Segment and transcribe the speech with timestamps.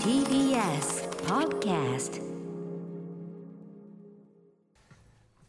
[0.00, 2.20] TBS Podcast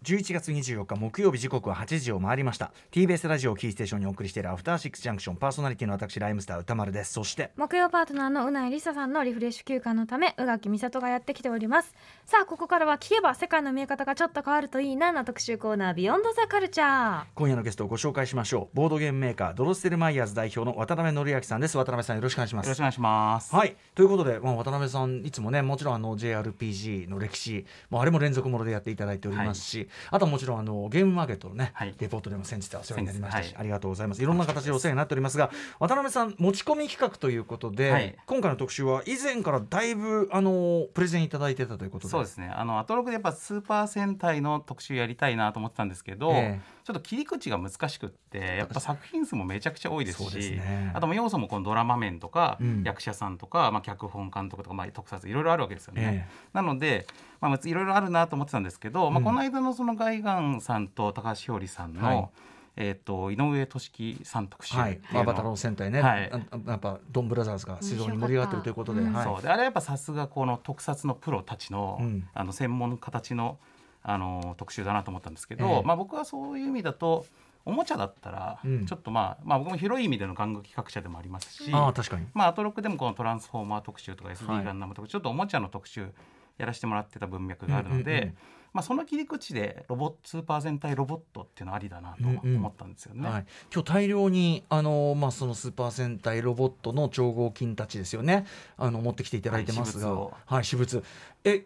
[0.08, 2.72] 11月24日木曜日時刻は8時を回りました。
[2.94, 5.36] TBS ラジオをキーステーションにお送りしているアフターシックスジャンクション。
[5.36, 7.12] パーソナリティの私ライムスター歌丸です。
[7.12, 11.94] そして木曜パートナーのうないりささんのリフレッシュ休暇のため宇垣美里がやってきております。
[12.26, 17.24] さあここからは聞けば世界の見え方がちょっと変わるといいなな特集コーナービヨンドザカルチャー。
[17.36, 18.78] 今夜のゲストをご紹介しましょう。
[18.78, 21.78] ボードゲームメーカードロステルマイヤーズ代表の渡辺則明さんです。
[21.78, 22.68] 渡辺さんよろしくお願いします。
[22.68, 23.54] よろしくお願いします。
[23.54, 23.76] はい。
[23.94, 31.96] ということで、まあ、渡辺さんいつもねもちろんあの JRPG の歴史、まあ、あれも連続ものでやっていただいておりますし、あとはもちろんあのゲームマーケットのね、はい。
[32.00, 33.56] レポートでも先日はお世話になりましたし、はい。
[33.58, 34.22] ありがとうございます。
[34.22, 38.16] いろんな形でお世話になっておりますが渡辺さん持ち込み企画ということで、はい。
[38.26, 42.12] 今回の特集は以前からだいぶあのプレゼンいただいてたということで。
[42.12, 42.50] そうですね。
[42.50, 50.92] あのアトロクでやっぱスーパー戦隊の特集やりたいなと思ってたんですけど、えちょっと切り口が難しくって、やっぱ作品数もめちゃくちゃ多いですし、ね。
[50.94, 52.84] あとも要素もこのドラマ面とか、うん。
[52.86, 56.28] 役者さんとか、まあ脚本監督とか、まあ特撮いろいろあるわけですよね。
[56.30, 56.50] え。
[56.54, 57.06] なので。
[57.42, 59.24] まあ、いろいろあるなと思ってたんですけど、まあ、うん。
[59.26, 62.30] この間のそのガイガンさんと高橋ひょうりさんの、はい。
[62.78, 66.32] えっ、と井上俊樹さん特集はい、バタロー戦隊ね、はい。
[66.32, 69.14] あやっぱドンブラザーズが非常に盛り上がってるということで、うん。
[69.14, 69.26] はい。
[69.26, 69.42] そう。
[69.42, 72.28] であれはやっぱさすがこの特撮のプロたちの,、うん。
[72.34, 73.58] あの専門家たちの
[74.04, 75.84] あの特集だなと思ったんですけど、ええ。
[75.84, 77.26] まあ、僕はそういう意味だと
[77.66, 78.86] おもちゃだったらうん。
[78.86, 82.28] ちょっとまあ、まあ僕も広い意味での玩具企画者でもありますし、ああ確かに。
[82.36, 86.10] まあ、アトロックでもこのトランスフォーマー特集とかはい SD ガンダムとかちょっとおもちゃの特集
[86.58, 88.38] やらせてもらってた文脈があるので、うんうんうん。
[88.74, 93.28] まあ、その切り口でロボットスーパー戦隊ロボットっていうのありだなと思ったんですよね。
[93.28, 98.46] はい、今日大量にあの、まあ、そのスーパー戦隊ロボットの超合金たちですよね。
[98.78, 101.04] あの持ってきていただいてますが、はいはい、私物。
[101.44, 101.66] え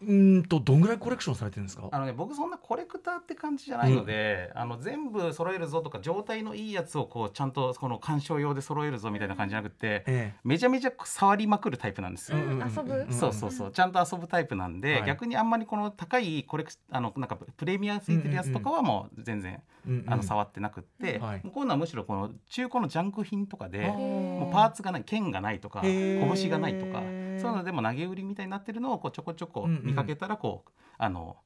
[0.00, 1.88] うーんとどんぐらいコレクションされてるんですか？
[1.90, 12.38] あのね、僕そんなコレクターって感じじゃないので、あの全部揃えるぞとか状態のいいやつをこうちゃんとこの鑑賞用で揃えるぞみたいな感じじゃなくて、えめちゃめちゃ触りまくるタイプなんですよ。
[12.38, 13.06] うんうんうん遊ぶ？
[13.12, 13.70] そうそうそう。
[13.72, 15.04] ちゃんと遊ぶタイプなんで、はい。
[15.04, 20.12] 逆にあんまりこの高いコレクあのなんかプレミアついてるやつとかはもう全然、えうんうん。
[20.12, 21.40] あの触ってなくって、うんはい。
[21.40, 27.02] こういうのはむしろこの中古のジャンク品とかでもうパーツがない剣がないとか拳がないとか
[27.46, 31.36] いうのでも投げ売りみたいになってるのをこうちょこちょこ見かけたらこう、あの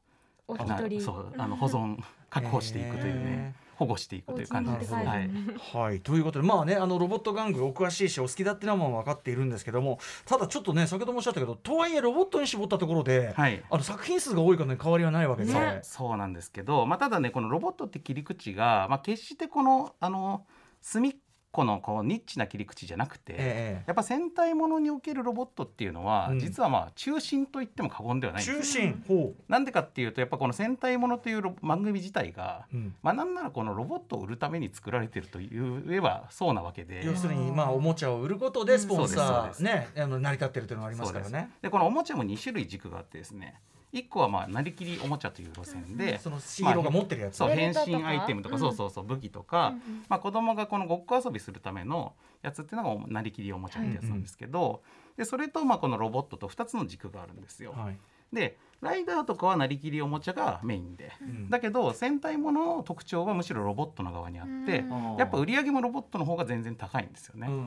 [0.49, 1.01] お一な人。
[1.01, 1.99] そうあの保存
[2.31, 4.95] 確保していくというね保護していくという感じです。
[4.95, 5.31] はい。
[5.75, 13.63] はい、ということでまあねあのロボット玩具お詳しいしお好きだっていうのは分かっているんですけどもただちょっとね先ほどもおっしゃったけどとはいえロボットに絞ったところで、はい。
[13.71, 15.81] あの作品数が多いからね変わりはないわけで、ね。
[15.83, 20.47] そうなんですけど、まあ、ただねこのロボットって切り口が、まあ、決してこのあの
[20.81, 21.17] 隅っ
[21.53, 26.41] このこうニッチな切り口じゃなくて、ええやっぱ戦隊ものにおけるロボットっていうのは、うん。
[26.41, 28.59] 実はまあ中心と言っても過言ではないんです。
[28.59, 37.05] 中心ほなんでかっていうとやっぱこの戦隊ものというロ番組自体が、う、うん、まあ、なんならこのロボットを売るために作られてるというえばそうなわけで。
[37.05, 41.51] 要するにまあおもちゃを売ることでスポンサーねあの成り立ってるというのがありますからね。
[41.61, 43.61] でこのおもちゃも2種類軸があってですね
[43.93, 48.61] 1個はまあなりきりおもちゃという路線で、そのヒーローが持ってるやつ、そうベル変身アイテムとか、うん。
[48.61, 50.05] そうそうそう武器とか、うんうん。
[50.09, 54.83] まあ、子供がこのごっこ遊びするためのやつっていうのがなりきりおもちゃってやつなんですけど、
[55.17, 57.73] でそれとまあこのロボットと2つの軸があるんですよ。
[57.73, 57.99] はい
[58.33, 61.49] でライダーとかはなりきりおもちゃがメインで、ん。
[61.49, 65.17] だけど戦隊ものの特徴はむしろロボットの側にあって、うん。
[65.17, 67.47] やっぱ売り上げもロボットの方が全然高いんですよね。
[67.49, 67.65] うんうんう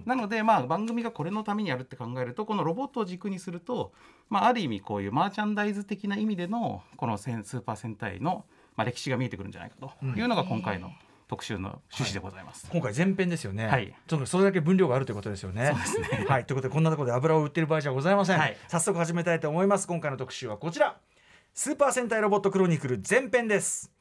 [0.00, 0.02] ん。
[0.04, 3.92] なのでまあ番組がこれのためにやるって考えるとこのロボットを軸にすると、
[4.28, 8.44] まあ、ある意味こういうマーチャンダイズ的な意味でのこの戦スーパー戦隊の、
[8.76, 10.92] まあ、歴史が見えてくるんじゃないかというのが今回の
[11.28, 12.66] 特集の趣旨でございます。
[12.70, 13.66] 今回前編ですよね。
[13.66, 15.72] はいちょっとそれだけ分量があるということですよね。
[15.74, 18.38] そうですねはい、ということでこんなところで油を売ってる場合じゃございません。
[18.38, 19.86] はい早速始めたいと思います。
[19.86, 20.96] 今回の特集はこちら。
[21.54, 23.92] スーパー戦隊ロボットクロニクル前編です。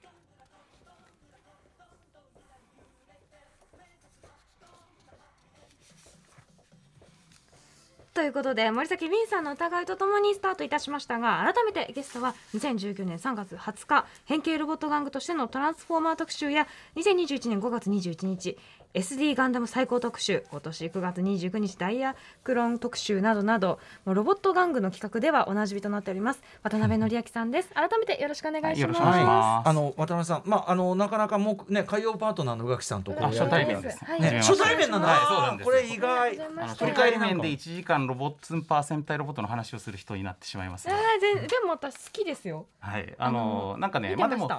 [8.17, 18.57] ということで森崎ウィンさんの疑いとともにスタートいたしましたが改めてゲストは2019年3月20日変形ロボット玩具としてのトランスフォーマー特集や2021年5月21日
[18.93, 27.69] SD ガンダム最高特集今年9月29日ダイヤクロン特集などなどもうロボット玩具の企画ではおなじみとなっております渡辺則明さんです。
[27.73, 29.69] 改めてよろしくお願いします、はいます。
[29.69, 34.03] あの渡辺さん、まああのなかなかもうね海洋パートナーの宇垣さんとこうあ初対面です。
[34.03, 34.21] はい。
[34.21, 35.07] ね初対面なんだ。
[35.07, 36.41] はいそうなんですこれ意外。
[36.41, 42.65] あの振り初対面で返りなんか1時間ロボットスーパー戦隊ロボットの話をする人になってしまいますえが、ー、ででも私好きですよ。
[42.79, 44.49] はい、あのなんかねまあでも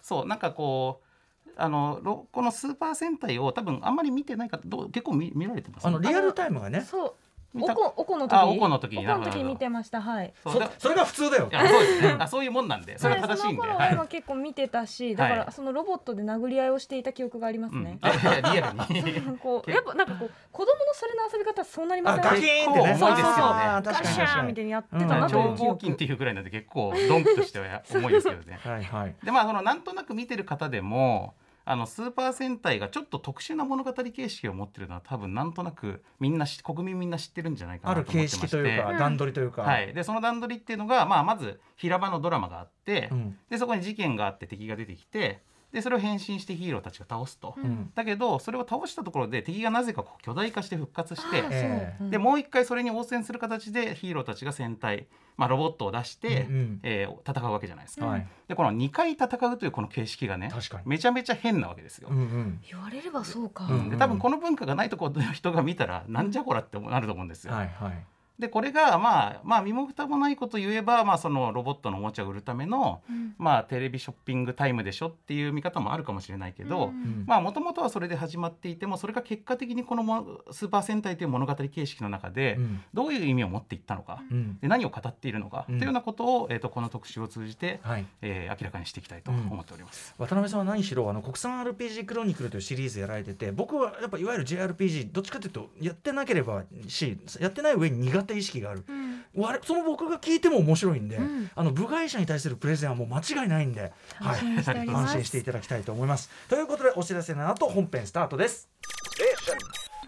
[0.00, 1.11] そうなんかこう
[1.56, 5.86] あのロこのスーパー戦隊を多分あんまり見てない方どう結構見見られてます？
[5.86, 6.80] あのリアルタイムがね。
[6.82, 7.14] そう。
[7.54, 8.32] おこおこの時。
[8.34, 10.00] あおこの時おこの時見てました。
[10.00, 10.32] はい。
[10.42, 11.50] そそそれが普通だよ。
[11.52, 12.16] そうですね。
[12.18, 13.62] あそういうもんなんでそれが正しいんで。
[13.90, 15.46] その結構見てたしだかはい。
[15.46, 17.84] らそのロボットで殴り合いをしていた記憶がありますうん。
[17.84, 19.36] ね、あいやリアルに。
[19.38, 22.88] こうやっぱなんかこう子供のそれの遊び方そうなりませんあガキーンってね。
[22.88, 23.42] 結構重いですよね。
[23.42, 25.72] あー確かガシャーに確かにンみたいにやってたなとい超う記憶。
[25.72, 28.58] 合金っていうぐらいなんで結構ドンキとしては重いですけどね。
[28.64, 29.14] はいはい。
[29.22, 31.34] でまあそのなんとなく見てる方でも
[31.64, 38.56] あのスーパー戦隊がちょっと特殊な物語形式を持ってるのは多分なんとなくみんなし国民みんな知ってるんじゃないかあるなと思っ形てまして。
[38.56, 38.98] 式というかうん。
[38.98, 39.62] 段取りというか。
[39.62, 43.38] はい、でその段取りっていうのが、まあ、まず平場のドラマがあって、うん。
[43.48, 45.40] でそこに事件があって敵が出てきて
[45.72, 47.54] でそれを変身してヒーローたちが倒すと。
[47.56, 47.90] うん。
[47.94, 56.80] だけどそれを倒したところで敵がなぜかこう巨大化して復活してでもう一回それに応戦する形でヒーローたちが戦隊、まあ、ロボットを出して、うんうん。
[56.82, 58.06] えー戦うわけじゃないですか。
[58.06, 58.26] はい。
[58.48, 60.82] でこの2回戦うというこの形式がね確かに。
[60.86, 62.08] めちゃめちゃ変なわけですよ。
[62.10, 62.60] うんうん。
[62.70, 63.88] 言われればそうか、うん。
[63.88, 67.54] で多分この文化がないところの人が見たらなんじゃこらってなると思うんですよ。
[67.54, 68.06] はいはい
[68.38, 73.34] でこれがまあまあ身も蓋もないこと言えば、まあ、そのロボットのおもちゃを売るための、うん。
[73.38, 76.92] まあ、テレビショッピングタイムでしょっていう見方もあるかもしれないけど、
[77.26, 82.80] まあもともとはそれで始まっていてもそれが結果的にこのもスーパー戦隊という物語形式の中でうん。
[82.94, 84.58] どういう意味を持っていったのか、うん。
[84.60, 85.78] で何を語っているのか、うん。
[85.78, 88.06] というようなことを、えー、とこの特集を通じて、はい。
[88.20, 90.14] えー明らかにしていきたいと思っております。
[90.18, 98.84] 渡辺さんは何しろあの国産 RPG クロニクルというシリーズやられてて僕はやっぱいわゆる JRPG どっちかというとやってなければしやってない上に苦手意識がある。
[98.88, 99.24] うん。
[99.34, 101.50] 我その僕が聞いても面白いんで、うん。
[101.54, 105.10] あの部外者に対するプレゼンはもう間違いないんで、安心しております。
[105.10, 106.30] 安心していただきたいと思います。
[106.48, 108.68] ということでお知らせの後本編スタートです。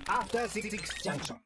[0.06, 0.70] After Six
[1.04, 1.36] Junction.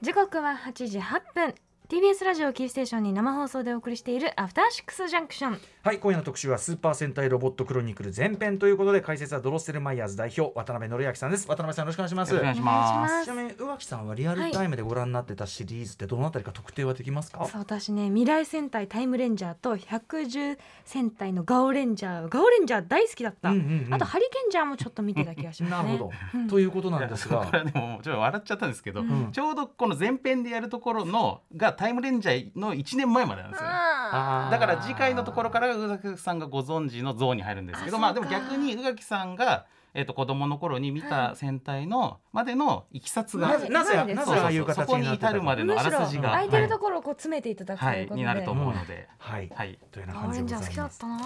[0.00, 1.54] 時刻は8時8分。
[1.90, 11.48] TBS ラジオキーステーションに生放送でお送りしているアフターシックスジャンクションはい今夜の特集はスーパー戦隊ロボットクロニクル前編ということで解説はドロッセルマイヤーズ代表渡辺則明さんです。
[11.48, 12.34] 渡辺さんよろしくお願いします。
[12.34, 13.24] よろしくお願いします。
[13.24, 23.94] ちなみに宇垣さんはリアルタイムでご覧になってたシリーズってどのあたりか特定はできますか、そう私ね未来戦隊タイムレンジャーと110戦隊のガオレンジャーガオレンジャー大好きだった、うんうんうん。
[23.94, 25.92] あとハリケンジャーもちょっと見てた気がしますね。
[25.92, 26.48] なるほど、うん。
[26.48, 27.38] ということなんですが。
[27.38, 29.32] はでもちょっと笑っちゃったんですけど、ん。
[29.32, 33.66] ちょうどこの前編でやるところのがタイムレンジャーの1年前までなんですよ。
[33.66, 51.18] だから次回のところから宇垣さんがご存知の像に入るんですけどあまあでも逆に宇垣さんが、えー、と子供の頃に見た戦隊のまでのいきさつが、なぜなぜないですなぜそうそうそうああいう形そこに至るまでのあらすじが、空いてるとはころをこう詰めていただくとはいいうことで、になると思うので、はい、はい、というようなガオ感じレンジャー好きだでございますったな。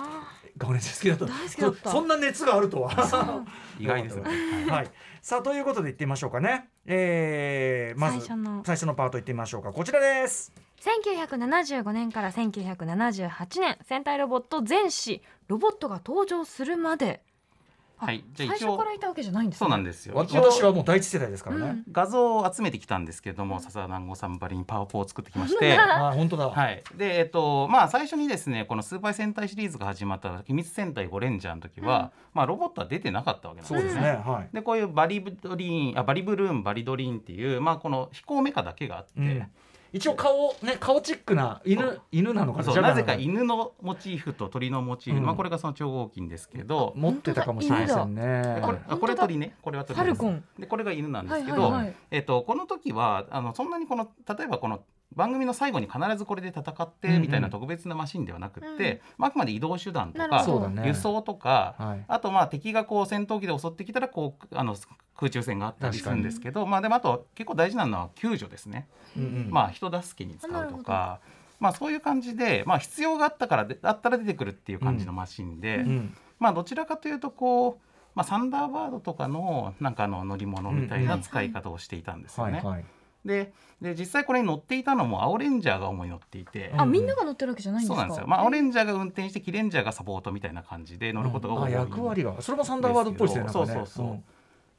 [0.56, 1.34] ガオレンジャー好きだった。
[1.34, 1.90] 大好きだった。
[1.90, 3.44] そそんな熱があるとは。
[3.78, 4.22] 意外ですね。
[4.70, 8.62] はい、さあということでいってみましょうかね、えー、まず最初の。
[8.64, 9.72] 最初のパートいってみましょうか。
[9.72, 10.52] こちらです
[10.84, 17.22] 1975年から1978年戦隊ロボット全史ロボットが登場するまで。
[17.96, 19.58] あはいじゃあ最一応初からいたわけじゃないんですね。
[19.60, 20.16] そうなんですよ。
[20.16, 21.84] 私はもう第一世代ですからね、うん。
[21.92, 25.74] 画像を集めてきたんですけれども笹田南郷さんばりにパワポを作ってきまして。
[25.78, 33.80] あ本当だ、はい、でえっとまあ最初にですねこのスーパー戦隊シリーズが始まった秘密戦隊ゴレンジャーの時は、まあロボットは出てなかったわけなんですね。
[33.80, 34.48] そうですね、はい。
[34.52, 39.50] でこういうバリドリーンあバリブルーンバリドリーンっていうまあこの飛行メカだけがあって、うん
[39.94, 42.80] 一応顔ね顔チックな犬犬なのかな？
[42.82, 45.24] なぜか犬のモチーフと鳥のモチーフ、うん。
[45.24, 48.56] まあこれがその超合金ですけど、持ってたかもしれませんね。
[48.56, 49.54] でこれあこれ鳥ね。
[49.62, 50.08] これは鳥です。
[50.10, 50.44] ファルコン。
[50.58, 51.96] でこれが犬なんですけど、はいはいはい。
[52.10, 54.82] えっとこの時はあのそんなにこの例えばこの
[55.14, 60.44] 番組の最後に必ずこれで戦ってみたいな特別なマシンではなくって、まあ、あくまで移動手段とか
[60.84, 62.04] 輸送とか、はい。
[62.08, 64.74] あとまあ敵がこう戦闘機で襲ってきたらこうあの
[65.16, 69.48] 空中戦があったりするんですけど、まあ、でもあと結構大事なのは救助ですね、うんうん。
[69.50, 71.20] まあ、人助けに使うとか。
[71.60, 82.62] まあ、そういう感じで、まあ、必要があったからであったら出てくるっていう感じのマシンで、うんまあ、どちらかというとこう、まあ、サンダーバードとかのなんかあの乗り物みたいな使い方をしていたんですよね。
[83.24, 88.02] でで実際これに乗っていたのも青レンジャーが主に乗っていて、あみんなが乗ってるわけじゃないんですか？
[88.02, 92.34] そうなんですよ、まあ、青レンジャーが運転してキレンジャーがサポートみたいな感じで乗ることが多あい、役割が。
[92.42, 94.22] それもサンダーバードっぽいですねそうそうそう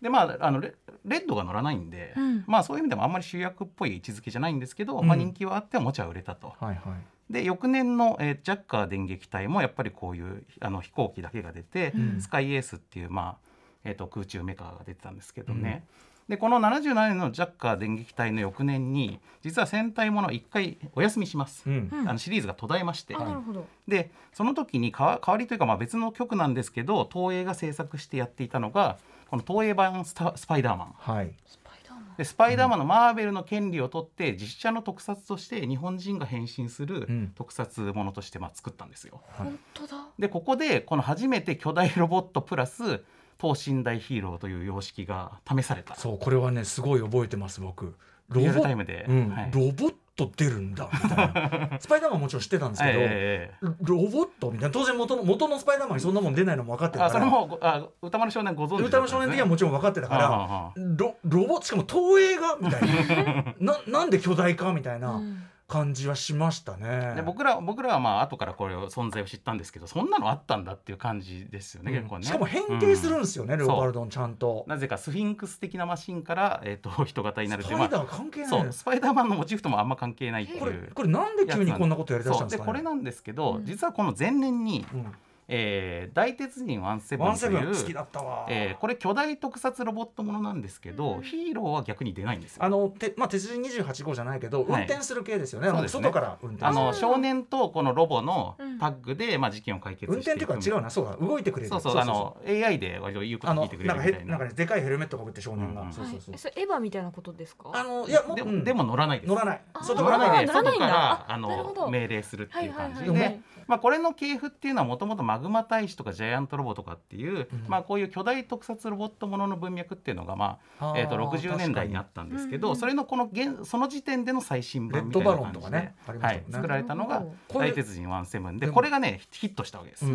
[0.05, 2.43] でまああのレレッドが乗らないんで、うん。
[2.45, 5.07] まあそういう意味でもあんまり主役っぽい位置づけじゃないんですけど、うん。
[5.07, 6.53] まあ、人気はあっておもちゃは売れたと。
[6.59, 7.33] はいはい。
[7.33, 12.21] で翌年の、えージャッカー電撃隊もやっぱりこういうあの飛行機だけが出て、うん。
[12.21, 13.49] スカイエースっていう、まあ
[13.83, 15.87] えー、と空中メカが出てたんですけどね、
[16.27, 21.89] でこの77年のジャッカー電撃隊の翌年に実は戦隊もの1回お休みします、うん。
[21.91, 22.09] うん。
[22.09, 23.65] あのシリーズが途絶えまして、あなるほど。
[23.87, 28.97] でその時にかわ代わりというかまあ別の曲なんですけど東映が制作してやっていたのが
[29.29, 31.33] この東映版スタ「スパイダーマン」はい。
[31.45, 32.15] スパイダーマン。
[32.17, 37.31] でスパイダーマンのマーベルの権利を取って実写の特撮として日本人が変身するうん。
[37.35, 39.21] 特撮ものとしてまあ作ったんですよ。
[39.37, 39.47] はい。
[39.47, 40.07] 本当だ。
[40.19, 43.03] でここでこの初めて巨大ロボットプラス
[43.37, 45.95] 等身大ヒーローという様式が試された。
[45.95, 47.95] そうこれはねすごい覚えてます僕。
[48.29, 49.29] ロボリアルタイムで、うん。
[49.29, 49.51] はい。
[49.53, 51.77] ロボット出るんだみたいな。
[51.81, 54.49] スパイダーマンもちろん知ってたんですけど、ええええロボット？
[54.51, 54.73] みたいな。
[54.73, 57.09] 当然元の元のスパイダーマンにそんなもん出ないのも分かってるから。
[57.09, 62.57] あそれもごあ歌丸少年ご存知歌の少年的にはもちろん分かってたから、ロロボしかも東映が？
[62.59, 63.53] みたいな。
[63.59, 64.73] ななんで巨大化？
[64.73, 65.21] みたいな
[65.67, 67.13] 感じはしましたね。
[67.15, 71.97] で僕ら僕らはまあ後からこれを存在を知ったんですけどそんなのあったんだっていう感じですよね、うん。
[71.97, 72.25] 結構ね。
[72.25, 73.59] しかも変形するんですよね、うん。
[73.59, 74.63] レオパルドンちゃんと。
[74.67, 78.71] なぜかスフィンクス的なマシンから、えー、と人型になるっていうスパイダー関係ないそう。
[78.71, 80.59] スパイダーマンのモチーフともあんま関係ないっていう。
[80.59, 82.67] これこれなんで急にこんなことやりだしたんですかね。
[82.67, 83.65] でこれなんですけど、うん。
[83.65, 85.11] 実はこの前年に、うん
[85.47, 88.45] えー大鉄人ワンセブワンという好きだったわ。
[88.49, 91.21] えーこれ巨大特撮ロボットものなんですけど、うん。
[91.23, 92.63] ヒーローは逆に出ないんですよ。
[92.63, 94.85] あのてまあ鉄人28号じゃないけど、運はい。
[94.85, 95.71] 転する系ですよね。
[95.71, 95.87] ね。
[95.87, 96.65] 外から運転。
[96.65, 98.79] あの少年とこのロボのうん。
[98.79, 100.37] タッグで、まあ、事件を解決運していく。
[100.43, 101.15] 転っていうか違うな、そうだ。
[101.15, 101.69] 動いてくれる。
[101.69, 104.27] そうそうあの AI で割と言うこと聞いてくれなんかるみたいな。
[104.27, 105.87] へなんかねでかいヘルメットかぶって少年が、うん。
[105.87, 106.31] うんそうそうそう。
[106.31, 106.39] はい、。
[106.39, 107.69] それエヴァみたいなことですか？
[107.73, 109.29] あのいやもうでうんでも乗らないです。
[109.29, 109.61] 乗らない。
[109.81, 110.85] 外から乗らないで乗らないんだ。
[110.87, 117.47] 外からあの命令するっていう感じで、はいはいはいはいまあ、これの系譜っていうのはもともとマグマ大使とかジャイアントロボとかっていう、うん。
[117.67, 130.05] まあ、こういう巨大特撮ロボットものの文脈っていうのが、まあえー、と60年代にあったんですけど、それのこの現その時点での最新版みたいな感じで、バロンとかねありまはい作られたのが大鉄人ワンセブンででもこれがねヒットしたわけです。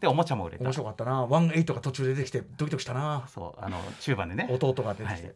[0.00, 0.64] でおもちゃも売れた。
[0.64, 1.26] 面白かったな。
[1.26, 3.24] ワンエイトが途中で出てきてドキドキしたな。
[3.28, 4.48] そうあの中盤でね。
[4.50, 5.34] 弟が出てきて。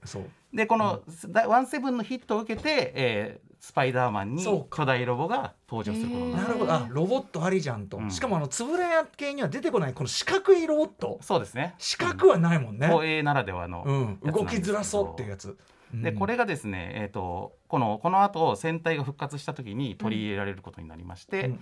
[0.52, 6.72] でこのだワンセブンのヒットを受けて、えースパイダーマンに巨大ロボが登場することになるなるほど。
[6.72, 7.98] あロボットありじゃんと。
[7.98, 11.18] うんしかもあのつぶれ屋系には出てこないこの四角いロボット。
[11.20, 12.86] そうですね四角はないもんね。
[12.88, 14.32] 東映ならではのうん。
[14.32, 15.56] 動きづらそうっていうやつ。
[15.92, 21.60] でこれがですね、えー、とこのこの後戦隊が復活した時に取り入れられることになりまして、うん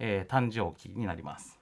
[0.00, 1.57] えー誕生期になります。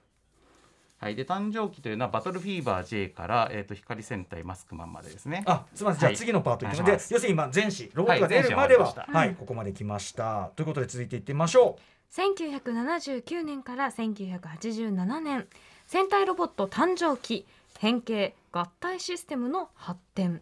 [0.99, 5.43] はい、で誕生期というのはバトルフィーバー J から、えー、と光戦隊マスクマンまでですね。
[5.45, 5.99] あすみません。
[5.99, 7.09] じゃあはい次のパートいってみお願いします。
[7.09, 9.11] で要するに今前史ロボットが出るまでははい。
[9.13, 10.51] はい、うんここまで来ました。
[10.55, 11.77] ということで続いていってみましょ
[12.11, 15.47] 1979年から1987年。
[15.85, 17.45] 戦隊ロボット誕生期
[17.77, 20.41] 変形合体システムの発展。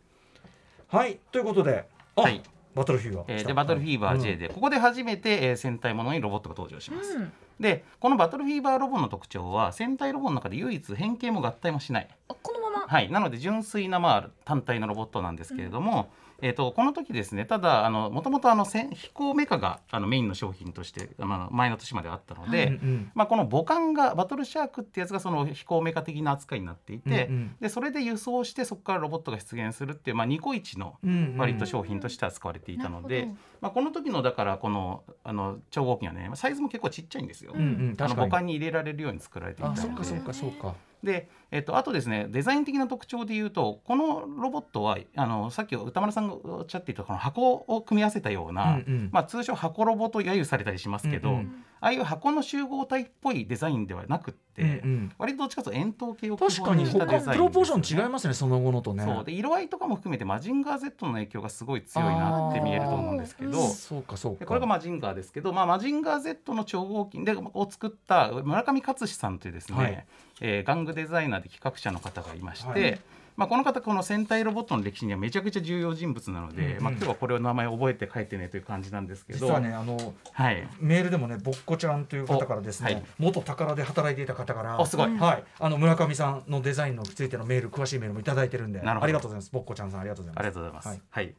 [0.94, 1.20] うはい。
[1.34, 1.86] ということで
[2.16, 2.42] あ、はい。
[2.74, 7.18] バトルフィーバー、えーでバトルフィーバー J で、で、ここで初めて、えー戦隊ものにロボットが登場します。
[7.18, 12.08] うんでこのバトルフィーバーロボの特徴は戦隊ロボの中で唯一変形も合体もしない。
[12.28, 23.12] あこのままはい、なので純粋な、まあ、単体のロボットなんですけれども、えー、とこの時ですねただもともと飛行メカがあのメインの商品として、まあ、前の年まであったので、うんうん。
[23.16, 27.56] まあ、この母艦がバトルシャークってやつがその飛行メカ的な扱いになっていて、うんうん。
[27.60, 31.38] でそれで輸送してそこからロボットが出現するっていう、まあ、ニコイチのうんうん。
[31.38, 33.40] 割と商品として扱われていたので、なるほど。
[33.62, 37.54] まあ、この時のだからこのあの超合金はねサイズも結構ちっちゃいんですよ。
[37.56, 39.82] うんうんあの母艦に入れられるように作られていたあので。
[39.82, 40.76] そっかそっかそっか
[41.06, 49.10] で、えっと、あとですねデザイン的な特徴で言うとこのロボットはあのさっき歌丸さんがおっしゃっていたこの箱を組み合わせたような、うんうん。
[49.12, 55.12] まあ、通称箱ロボと揶揄されたりしますけど、うんうんああいう箱の集合体っぽいデザインではなくって、うんうん。
[55.20, 59.04] 割とどっちかというと円筒形を基確かに本にしたデ他ザインプロポーション違いますねその後のとね。
[59.04, 59.24] そう。
[59.24, 63.68] で色合いとかも含めてマジンガー Z の影響がすごい強いなって見えると思うんですけど。
[63.68, 64.40] そうかそうか。
[64.40, 70.06] でこれがマジンガーですけど、まあ、マジンガー Z の超合金でを作った村上勝さんというですね、はい。
[70.42, 73.00] えー玩具デザイナーで企画者の方がいまして、はい
[73.36, 83.04] まあ、この方この戦隊ロボットの歴史にはめちゃくちゃ重要人物なので、うんうんまあ、今日はこれを名前覚えて書いてねという感じなんですけど実はねあのはい、メールでもねぼっこちゃんという方からですね、おはい。
[83.20, 89.04] 元宝で働いていた方からおすごい、はい、あの村上さんのデザインのついてのメール詳しいメールもいただいてるんでなるほど。
[89.04, 89.52] ありがとうございます。
[89.52, 90.46] ぼっこちゃんさんありがとうございます。
[90.46, 90.88] ありがとうございます。
[90.88, 91.02] はい。
[91.10, 91.36] はい。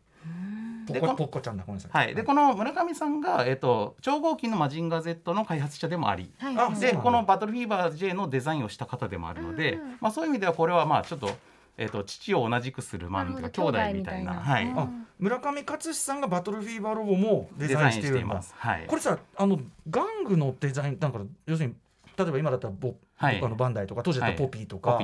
[0.86, 1.64] ぽでこちゃんだ。
[1.66, 2.04] ごめんなさい。
[2.06, 6.56] はい、でこの村上さんが、えっと超合金のマジンガー Z の開発者でもあり、はい。
[6.56, 11.30] あでこのバトルフィーバー J のデザインをした方でもあるので、まあ、そういう意味ではこれはまあちょっと,、
[11.78, 14.34] えっと父を同じくするマンとか兄弟みたいな。
[14.34, 18.54] はい、あ村上勝さんがバトルフィーバーロボもデデザインしてるんだしています。
[18.56, 21.74] はい、これさあの玩具のデザインなんか要するに
[22.16, 23.36] 例えば今だったらボ、はい。
[23.36, 24.98] とかのバンダイとか当時だったらポピーとか、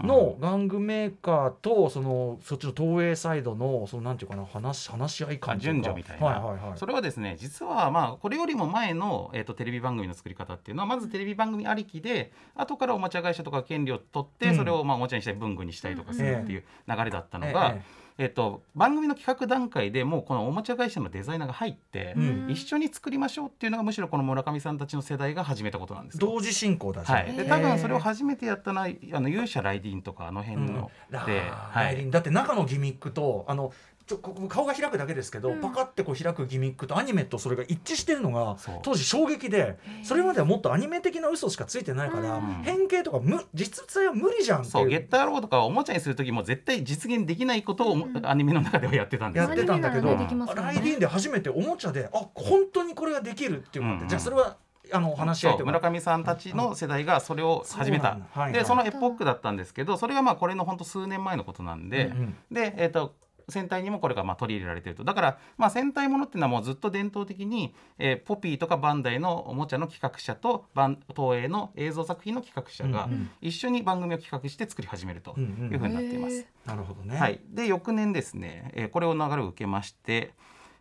[0.00, 6.78] の玩具メーカーとそのそっちの東映サイドのそのなんていうかな話話し合いあ感順序みたいな、はいはいはい。
[6.78, 14.56] それはですね実はまあこれよりも前の、えー、とテレビ番組の作り方っていうのはまずテレビ番組ありきで後からおもちゃ会社とか権利を取って、うん。
[14.56, 22.46] それをまあおもちゃにしたり文具にしたりとかするっていう流れだったのが、ええっと番組の企画段階でもうこのおもちゃ会社のデザイナーが入って、うん。
[22.50, 26.26] 一緒に作りましょうっていうのがむしろこの村上さんたちの世代が始めたことなんですよ。
[26.26, 31.26] 同時進行だし、はい、で多分それを初めてやったのはあの勇者ライディーンとかあの辺の、うん。
[31.26, 31.42] で、
[31.74, 32.10] ライディン。
[32.10, 33.72] だって中のギミックとあの
[34.08, 35.60] ちょここ顔が開くだけですけど、うん。
[35.60, 42.62] パカってこう開くギミックとアニメとそれが一致してるのが当時衝撃でそれまではもっとアニメ的な嘘しかついてないから、うん。
[42.64, 48.26] 変形とかむ実際は無理じゃんそうゲッターロボとかおもちゃにする時も絶対実現できないことをうん。
[48.26, 54.08] アニメの中ではやってたんですやよってたんだけど、ねライディーンで初めておもちゃであ本当にこれができるっていうのって、うん。
[54.08, 54.56] じゃあそれは
[54.90, 58.26] あの話し合い村上さんたちの世代がそれを始めたそうなんだ。
[58.32, 58.52] はいはい。
[58.54, 63.14] でそのエポックだったんですけどそれがまあこれの本当数年前のことなんで、うんで、えー、と
[63.48, 65.04] 戦隊にもこれがまあ取り入れられていると。
[65.04, 73.08] だからまあ戦隊ものっていうのはもうずっと伝統的に、えーポピーとかバンダイのおもちゃの企画者とバン東映の映像作品の企画者が
[73.40, 76.46] 一緒に番組を企画して作り始めるというふうになっています。
[76.66, 80.32] なるほどね、はい、で翌年ですね、えーこれを流れを受けまして、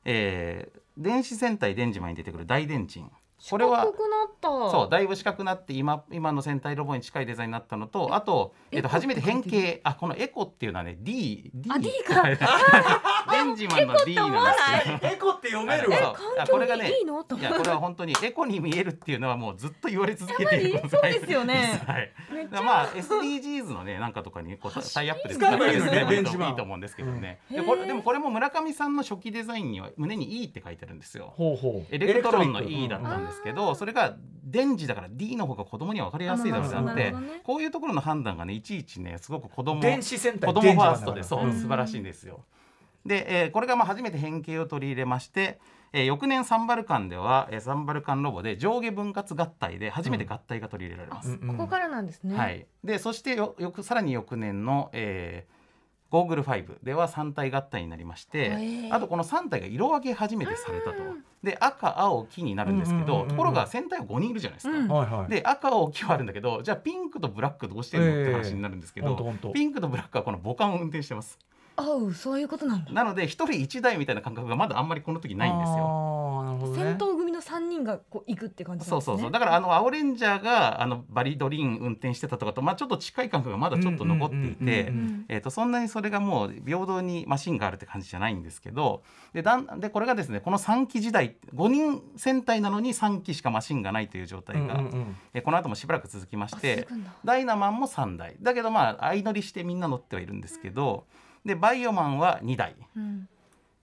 [0.03, 3.11] えー電子戦隊デンジマンに出てくる大電鎮
[3.49, 4.47] これは四角くなった。
[4.71, 12.23] そうだいぶ四角くなって今今の戦隊ロボに近いデザインになったのとあと,、えっと初めて変形あこのエコっていうのはね D, D あ D か。
[13.31, 14.39] デンジマンの D なんで
[14.83, 15.11] すよ。
[15.11, 16.15] エコって読めるわ。
[16.39, 17.23] あこれがねいいの？
[17.23, 17.37] と。
[17.37, 21.81] いやこれは本当にエコに見えるっていうのはもうずっと言われ続けているそうですよね。
[21.85, 22.11] はい。
[22.63, 25.91] まあ SDGs のねなんかとかにこうタイアップで使えばいいのね。
[25.91, 27.39] 使えばいいと思うんですけどね。
[27.51, 27.57] うん。
[27.57, 31.33] でこれでもこれも村上さんの初期デザインには胸に E って書いてあるんですよ。
[31.37, 31.95] ほうほう。
[31.95, 42.45] エレクトロンの E クだったんですけど、それが電磁だから D の方が子供には分かりやすいだろうってなってこういうところの判断がねいちいちねすごく子供電子戦隊子供ファーストでそう、うん素晴らしいんですよ。
[43.05, 45.59] で、えーこれがまあ初めて変形を取り入れまして、
[45.93, 51.29] えー翌年サンバルカンでは、えーサンバルカンロボで上下分割合体で初めて合体が取り入れられます。
[51.29, 51.57] うんうん。
[51.57, 52.37] ここからなんですね。
[52.37, 55.56] はい、でそしてよよくさらに翌年の、えー
[56.09, 61.03] ゴーグル5では3体合体になりまして、あとこの3体が色分け初めてされたと。
[61.03, 61.23] うん。
[61.43, 63.29] で赤青黄になるんですけど、うんうんうんうん。
[63.29, 64.77] ところが戦隊は5人いるじゃないですか。
[64.77, 65.07] うんはい。
[65.07, 69.51] はいで赤青黄はあるんだけどじゃあピンクとブラックどうしてるのって話になるんですけど、ほんとほんと。
[69.51, 71.37] ピンクとブラックはこの母艦を運転してます。
[71.79, 76.73] あうそういうことなんだなので一人一台みたいな感覚がまだあんまりこの時ないんですよ。
[76.75, 76.75] ね。
[76.75, 77.26] 戦闘組
[77.77, 79.13] 人がこう行くって感じなそうんですね。
[79.13, 84.91] そうそうだからあの青レンジャーがあのバリドリーン運転してたとかと、まあ、ちょっと近い感覚がまだちょっと残っていて
[85.49, 89.03] そんなにそれがもう平等にマシンがあるって感じじゃないんですけど
[89.33, 94.83] でだんでこれがですねこの3機時代5人戦隊なのに3機しかマシンがないという状態が、
[95.33, 96.87] えーこの後もしばらく続きましあて
[97.23, 98.35] ダイナマンも3台。
[98.41, 101.05] だけどまあ相乗りしてみんな乗ってはいるんですけど
[101.45, 102.75] でバイオマンは2台。
[102.95, 103.29] うん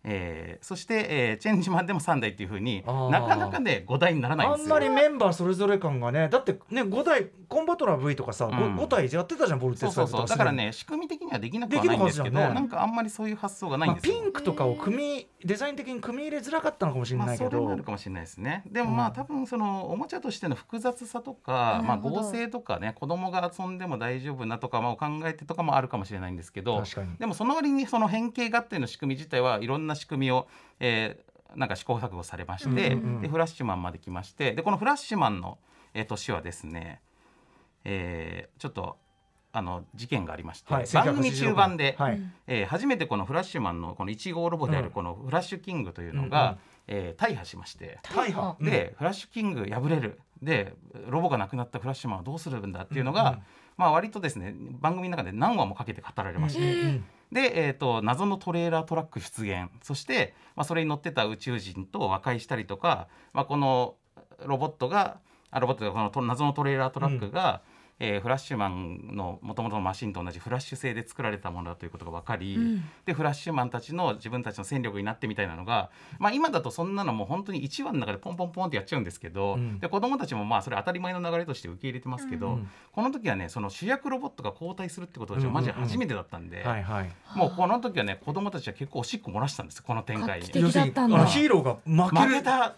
[0.04, 3.11] えーそして、えーチェンジマンでも3台っていう風にあー。
[3.11, 4.75] なかなかね5台にならないんあんですよ。
[4.75, 8.76] まりメンバーそれぞれ感がねだってね5台コンバトラー V とかさ、うん。
[8.76, 10.26] 5, 体やってたじゃんボルテスそうそうそう。
[10.26, 12.49] だからね仕組み的にはできなくはないんですけどね。
[12.54, 14.21] なんかあんまりそういう発想がないんまあ、ですよ。
[14.23, 18.62] ピンクとかを組みデザイン的に組み入れづらかったのかもしれまあ、ないけど、それもあるかもしれないですね。
[18.71, 19.14] でもまあ、うん。
[19.14, 27.17] 多分そのおもちゃとしての複雑さとか、まあ、合成とかね子供が遊んでも大丈夫なとか、まあ、を考えてとかもあるかもしれないんですけど確かに。
[27.19, 30.49] でもその割にその変形合体の仕組み自体はいろんな仕組みを、
[30.80, 33.21] えーなんか試行錯誤されまして、うんうんうん。
[33.21, 35.59] でフラッシュマンまで来ましてでこのフラッシュマンの、
[35.93, 37.00] えー年はですね、
[37.85, 38.97] えーちょっと
[39.52, 40.87] あの事件がありまして、はい。
[40.93, 42.17] 番組中盤で、はい。
[42.17, 42.33] うん。
[42.49, 44.85] えー初めてこのフラッシュマンのこの1号ロボであうん。
[44.87, 46.30] るこのフラッシュキングというのうんうん。
[46.30, 48.57] が、えー大破しまして、大破。
[48.59, 48.67] うん。
[48.67, 50.21] でフラッシュキング敗れる。
[50.43, 50.75] で
[51.09, 53.43] ロボがなくなったフラッシュマンはどうするんだっていうのが、うんうん。
[53.76, 59.68] まあ割とですね番組の中で何話もかけて語られまして、うんうんで、えー、と謎のトレーラートラック出現。
[59.82, 63.97] そして、まあ、それに乗ってた宇宙人と和解したりとか、まあ、この
[64.47, 65.18] ロボットが
[65.60, 67.62] ロボットがこの謎のトレーラートラックが、
[68.04, 72.84] えーフラッシュマンのもともとのマシンと同じフラッシュ製で作られたものだということが分かり、うん。
[73.06, 79.78] でフラッシュマンたちの自分たちの戦力になってみたいなのが、まあ、今だとそんなのもう本当に1話の中でポンポンポンってやっちゃうんですけど、うん。
[79.78, 82.69] で子供たちもまあそれ当たり前の流れとして受け入れてますけど、うん。
[82.93, 86.64] この時はねその主役ロボットが交代するってことがマジで初めてだったんで。
[87.34, 90.40] もうこの時はね子供たちは結構おしっこ漏らしたんですこの展開。
[91.25, 92.75] にヒーローが負けた、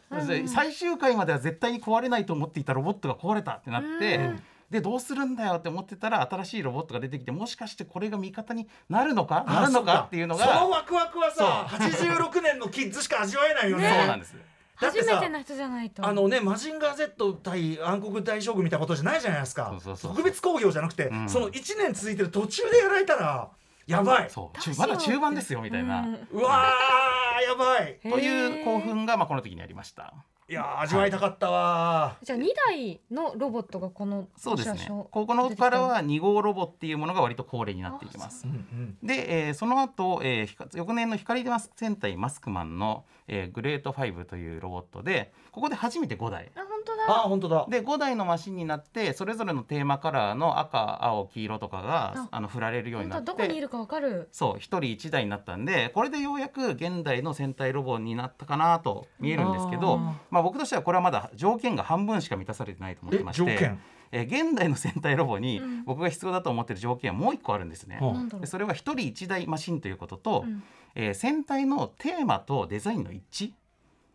[0.46, 9.44] 最終回までは絶対に壊れないと思っていたロボットが壊れたってなって、うんでどうするんだよって思ってたら新しいロボットが出てきてもしかしてこれが味方になるのか？
[9.46, 10.04] あなるのそか。
[10.06, 10.44] っていうのが。
[10.44, 13.88] そのワクワクはさ86年のキッズしか味わえないよね。
[13.88, 14.34] そうなんです。
[14.80, 16.06] だってさ初めての人じゃないと。
[16.06, 19.72] あのねマジンガー Z 対暗黒大将軍みたいなことじゃないじゃないですか。
[20.02, 21.28] 特別興行じゃなくて、うん。
[21.28, 23.48] その1年続いてる途中でやられたら
[23.86, 24.30] やばい。
[24.76, 26.28] まだ中盤ですよみたいな、うん。
[26.32, 27.98] うわーやばい。
[28.02, 30.12] という興奮がまあこの時にありました
[30.48, 34.86] いやー味わいたかったわじゃあ2台のロボットがこのそうですね。
[34.88, 38.46] ここのからは2号ロボっていうものが割と恒例になっていきます。
[39.02, 46.50] で、えーその後、えーひか翌年の光マス戦隊マスクマンの、えーグレート5というロボットでここで初めて5台。
[46.54, 47.66] あ本当あだ本当だ。
[47.68, 52.28] で5台のマシンになってそれぞれのテーマカラーの赤青黄色とかがあ。
[52.30, 53.26] あの振られるようになって。
[53.26, 54.28] どこにいるかわかる。
[54.32, 59.98] そう1人1台になったんでこれでようやく現代の戦隊ロボになったかなと見えるんですけど
[60.30, 63.52] まあ、僕としてはこれはまだ条件が半分しか満たされてないと思ってえまして。
[63.52, 63.80] 条件？
[64.12, 65.84] えー現代の戦隊ロボにうん。
[65.84, 67.98] 僕が必要だと思ってる条件はもう一個あるんですね。
[68.00, 68.40] う。
[68.40, 70.62] でそれは1人1台マシンということと、うん。
[70.94, 73.52] えー戦隊のテーマとデザインの一致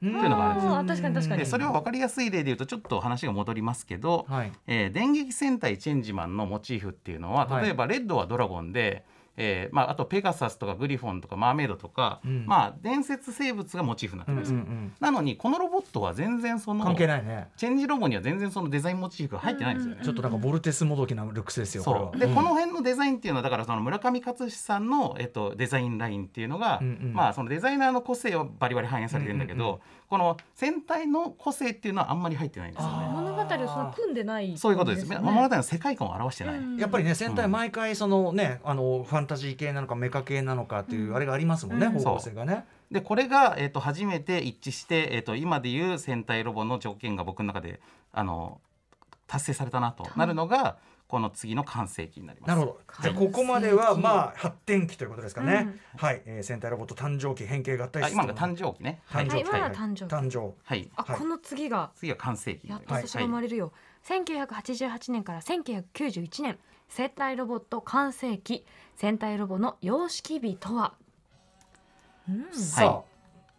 [0.02, 1.02] というのがあるんです。
[1.02, 1.40] 確かに確かに。
[1.40, 4.52] でそれは分かりやすい例で言うとちょっと話が戻りますけど、はい。
[4.68, 7.66] えー電撃戦隊チェンジマンのモチーフっていうのははい。
[7.66, 9.04] 例えばレッドはドラゴンで、
[9.38, 12.46] えーまあ、あとペガサスとかグリフォンとかマーメイドとか、うん。
[12.46, 14.94] まあ、伝説生物がモチーフになってうんるんですよ、うんうん。
[15.00, 17.48] なのにこのロボットは全然その関係ないね。
[17.58, 20.02] チェンジロボには全然そのデザインモチーフが入ってないんですよね。
[20.04, 22.20] ちょっとなんかボルテスもどきなルックスですよそう。
[22.20, 22.36] で、ん。
[22.36, 27.14] この辺のデザインっていうのはだからその村上勝志さんの、えっと、デザインラインっていうのが、うんうん。
[27.14, 29.80] まあそのデザイナーの個性はバリバリ反映されてるんだけど、うんうん
[30.12, 33.08] この戦隊の個性っていうのはあんまり入ってないんですよね。
[33.14, 35.08] 物語をその組んでないそういうことです。
[35.08, 36.58] 物語の世界観を表してない。
[36.58, 36.78] うん。
[36.78, 41.94] やっぱりね戦隊毎回そのねあのファンタジー系なのかメカ系なのかっていうあれがありますもんねうん。
[41.94, 42.66] 方向性がね。
[42.92, 47.80] でこれが、えっと初めて一致して、えっと今でいう戦隊ロボの条件が僕の中で
[48.12, 48.60] あの
[49.28, 50.76] 達成されたなとなるのが、
[51.12, 52.48] この次の完成期になります。
[52.48, 52.80] なるほど。
[53.02, 55.78] じゃあここまではまあ発展期ということですかね。
[55.98, 56.22] はい。
[56.26, 59.02] えー戦隊ロボット誕生期変形合体あ今システムのが誕生期ね。
[59.10, 59.34] 誕生期。
[59.34, 60.16] はい今のは誕生期。
[60.16, 60.40] 誕生。
[60.40, 60.54] はい。
[60.64, 60.92] はい。
[60.96, 61.92] あこの次が。
[61.96, 62.70] 次は完成期。
[62.70, 63.74] やっと私が生まれるよ、
[64.06, 68.66] 1988年から1991年戦隊ロボット完成期。
[68.96, 70.94] 戦隊ロボの様式美とは、
[72.30, 73.04] うん、さ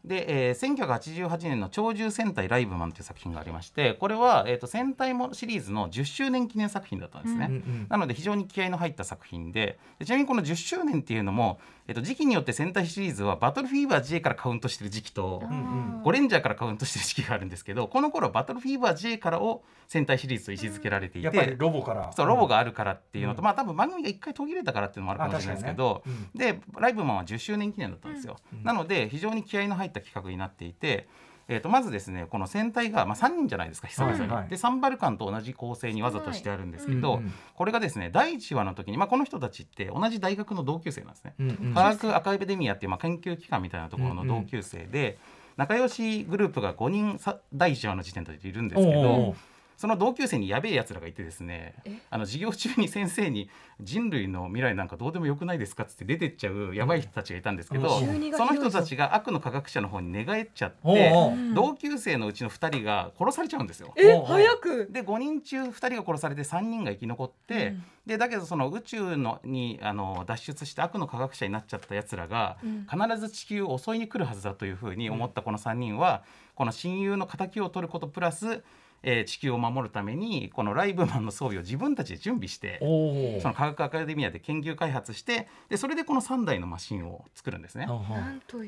[0.05, 7.45] で、えー、1988年の「超獣戦隊ライブマン」という作品がありましてこれは、えー、と戦隊もシリーズの10周年記念作品だったんですね。
[7.45, 16.03] あうんうんなので非常に気合いの入った作品ででちなみにこの10周年っていうのも、えっと時期によって戦隊シリーズはバトルフィーバー J からカウントしてる時期とんうん。
[16.03, 22.12] ゴレンジャーからカウントしてる時期があるんですけどこの頃はバトルフィーバー J からを戦隊シリーズと位置づけられていて、やっぱりロボから。
[22.12, 23.45] そうロボがあるからっていうのと、うん。
[23.45, 28.62] まあ多分番組が一回途切れたからっていうのもあるかもしれないですけど、あ確かでライブマンは10周年記念だったんですよ、うん。
[28.62, 31.09] なので非常に気合いの入った企画になっていて、
[31.53, 34.31] えー、とまずですねこの戦隊が、まあ、3人じゃないですか久々に、はい。
[34.31, 37.23] はいでサンバルカンと同じ構成にわざとしてあるんですけど、
[37.55, 41.35] これがですね第1話の時に、まあ、この人たちって同じ大学の同級生なんですね。
[41.38, 41.75] うんうん。
[41.75, 45.19] 科学アカデミアっていうまあ研究機関みたいなところの同級生で、
[45.57, 49.35] 仲良しグループが5人さ第1話の時点でいるんですけど。
[49.83, 51.75] その同級生にやべえやつらがいてですね
[52.09, 58.05] あの授業中に先生に人類の未来なんかどうでもよくないですかっつって出てっちゃうやばい人たちがいたんですけど、うん。
[58.05, 61.53] 12がその人たちが悪の科学者の方に寝返っちゃっておうん。
[61.55, 63.92] 同級生のうちの2人が殺されちゃうんですよ。
[63.97, 64.23] え？
[64.25, 64.87] 早く。
[64.88, 67.85] で5人中2人が殺されて3人が生き残って、うん。
[68.07, 72.87] でだけどその宇宙のにあの脱出して悪の科学者になっちゃったやつらが、うん。
[72.88, 76.23] 必ず地球を襲いに来るはずだというふうに思ったこの3人は、
[76.55, 78.62] この親友の敵を取ることプラス、
[79.03, 87.87] えー地球を守るためにこのライブマンの装備を自分たちで準備しておおその科学アカデミアで研究開発してでそれでこの3台のマシンを作るんですね。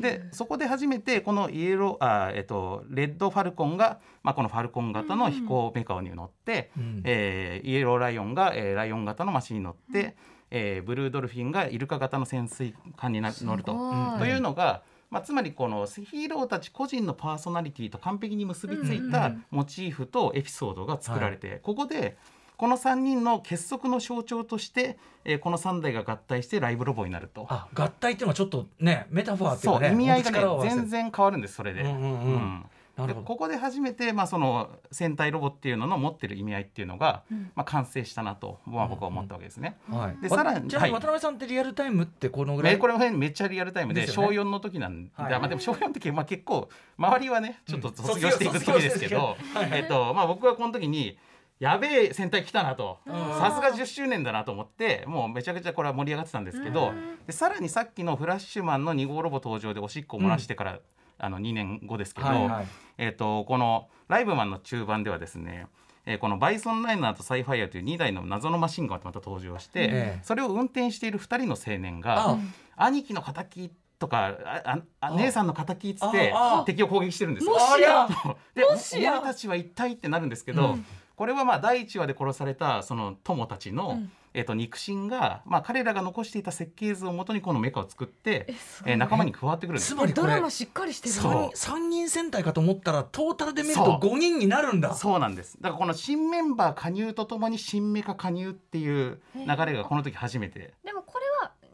[0.01, 7.03] でそこで初めてこのイエローあ、えっと、レッドファルコンが、まあ、このファルコン型の飛行メカに乗って、うん。
[7.05, 10.17] えーイエローライオンが、えーライオン型のマシンに乗って、
[10.51, 13.73] えーブルードルフィンがイルカ型の潜水艦にな乗ると。
[14.19, 14.83] というのが、
[15.15, 22.17] まあ、つまりこのヒーローたち個人のパーソナリティと完璧に結びついたモチーフとエピソードが作られて、ここで
[22.57, 27.47] この3人の結束の象徴として、えーこの3台が合体してライブロボになると。
[27.49, 31.83] あ合体っていうのはちょっとねメタファーっていうそうかね意味合いがね全然変わるんですそれで。
[31.83, 32.07] うんうんうん。
[32.07, 32.65] うん
[32.97, 37.51] でここで初めて、まあ、その戦隊ロボっていうのの持ってる意味合いっていうのが、うん。
[37.57, 39.77] まあ、完成したなと、まあ、僕は思ったわけですね。
[39.91, 40.23] はい。
[40.23, 41.01] でさらにちなみにはい。
[41.01, 42.75] 渡辺さんってリアルタイムってこのぐらい？
[42.75, 44.07] えこれもめっちゃリアルタイムでね。
[44.07, 45.33] 4の時なんで、はい。
[45.33, 49.37] まあ、でも小4の時、まあ、結構周りはねちょっとうん卒業していく時期ですけど、
[49.73, 51.19] えっとまあ、僕はこの時に
[51.61, 52.99] やべえ戦隊来たなと。
[53.07, 56.93] さすが10周年だなと思ってもうめちゃくちゃこれは盛り上がってたんですけど
[57.27, 60.79] でさらにさっきのフラッシュマンの2号ロボ登場でおしっこを漏らしてから、
[61.25, 62.67] あの2年後ですけど、はいはい。
[62.99, 65.67] えー、とこのライブマンの中盤ではですね、
[66.07, 70.21] えーこのバイソンライナーとサイファイアという2台の謎のマシンがまた登場して、ええ。
[70.23, 72.39] それを運転している2人の青年があ
[72.77, 76.35] 兄貴の敵とかあああ姉さんの敵っつって
[76.67, 77.55] 敵を攻撃してるんですよ。
[78.55, 80.79] でお前たちは一体ってなるんですけど、
[81.17, 84.11] これはまあ第1話で殺されたその友たちの、うん。
[84.37, 88.55] えー、と肉親が、まあ、彼らが残していた設計図をもとにこのメカを作ってえ
[88.87, 89.91] えー仲間に加わってくるんです。
[89.93, 89.97] よ。
[89.97, 91.57] つまりドラマしっかりしてるそう。
[91.57, 93.99] 三人戦隊かと思ったらトータルで見るとそう。
[94.01, 94.95] 5人になるんだ。
[94.95, 95.57] そうなんです。
[95.61, 100.75] だからこの新メンバー加入とともに新メカ加入っていう流れがこの時初めて。
[100.85, 101.24] でもこれは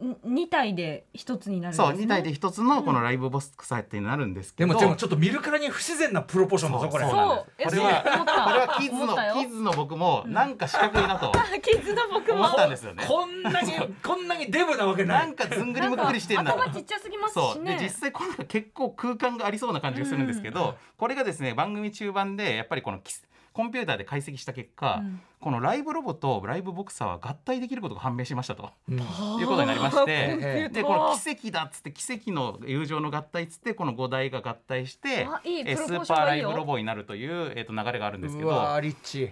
[0.00, 7.04] 2体で一つになるんですそうね2体で一つのこのライブボックスサイトになるんですけど、でもでもちょっと見るからに不自然なプロポーションだぞこれ。
[7.04, 7.16] そう。
[7.16, 7.46] なんそう。
[7.58, 11.32] ですこれはこれはキッズのキッズの僕もなんか四角いなと。
[11.62, 12.40] キッズの僕も。
[12.40, 13.04] 思ったんですよね。
[13.06, 17.64] こんなにこんなにデブなわけなないんかずんぐりむっくりしてんだ頭ちっちゃすぎますそう。
[17.64, 28.70] でしね実際この中結構空間がありそうな感じがするんですけど、これがですね番組中盤でやっぱりこのキスコンピューターで解析した結果、うんこのライブロボとライブボクサーは合体できることが判明しましたと。
[28.90, 28.98] うん。
[28.98, 29.00] い
[29.44, 35.26] うことになりましてでこの奇跡だっつって奇跡の友情の合体っつってこの5台が合体して
[35.76, 38.50] スーパーライブロボになるという、えー、と流れがあるんですけど。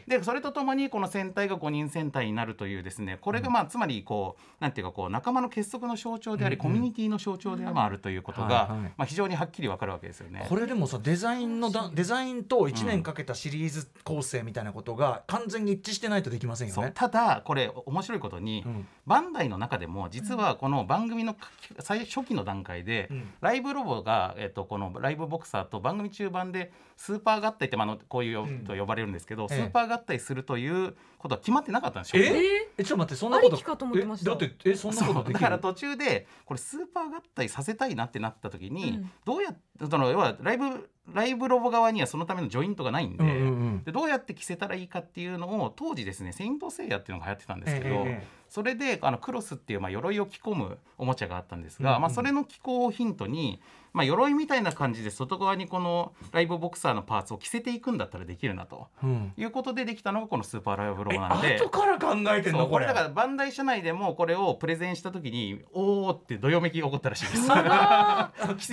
[0.06, 6.62] でそれとともにこの戦隊が5人戦隊になるというですねこれがまあつまりこうなんていうかこう仲間の結束の象徴であり、うん。
[6.62, 10.46] コミュニティの象徴でもあるということが、まあ、非常にはっきりわかるわけですよね。
[10.48, 16.92] これでもさデザインのだデザインと1年かけたシリーズ構成みたいなことが完全に一致してないとできませんよね。
[16.94, 18.88] ただこれ面白いことに、うん。
[19.06, 21.36] バンダイの中でも実はこの番組の
[21.80, 23.30] 最初期の段階で、うん。
[23.40, 28.64] ライブロボが、えっと、このライブボクサーと番組中盤でスーパー合体って、まああのこういううん。
[28.64, 29.56] と呼ばれるんですけど、ええ。
[29.56, 32.22] スーパー合体するということは決まってなかったんですよ。
[32.22, 32.68] え？
[32.78, 32.84] え？
[32.84, 33.54] ちょっと待ってそんなこと。
[33.54, 34.32] ありきかと思ってました。
[34.32, 35.32] えだってえそんなことできる？
[35.32, 39.10] そうだから途中でこれスーパー合体させたいなってなった時に、うん。
[39.24, 43.84] どうやってその要はライブライブロボ側にはそのためのジョイントがないんで,、うんうんうん。
[43.84, 53.60] でどうやって着せたらいいかっていうのを当時ですね「セイント・セイヤ」っていうのが流行ってたんですけど、えええそれであのクロスっていう、まあ、鎧を着込むおもちゃがあったんですが、うんうんまあ、それの機構をヒントに、
[53.92, 59.32] まあ、鎧みたいな感じで外側にこのライブボクサーのパーツを着せていくんだったらできるなとえうん。
[59.36, 61.56] いうことでできたのがこのスーパーライブロえボなんで。
[61.58, 62.86] 後から考えてんのこれ。
[62.86, 67.48] れだからバンダイ社内でもこれをプレゼンした時におおってどよめきが起こったらしいです。
[67.48, 68.72] だか ら月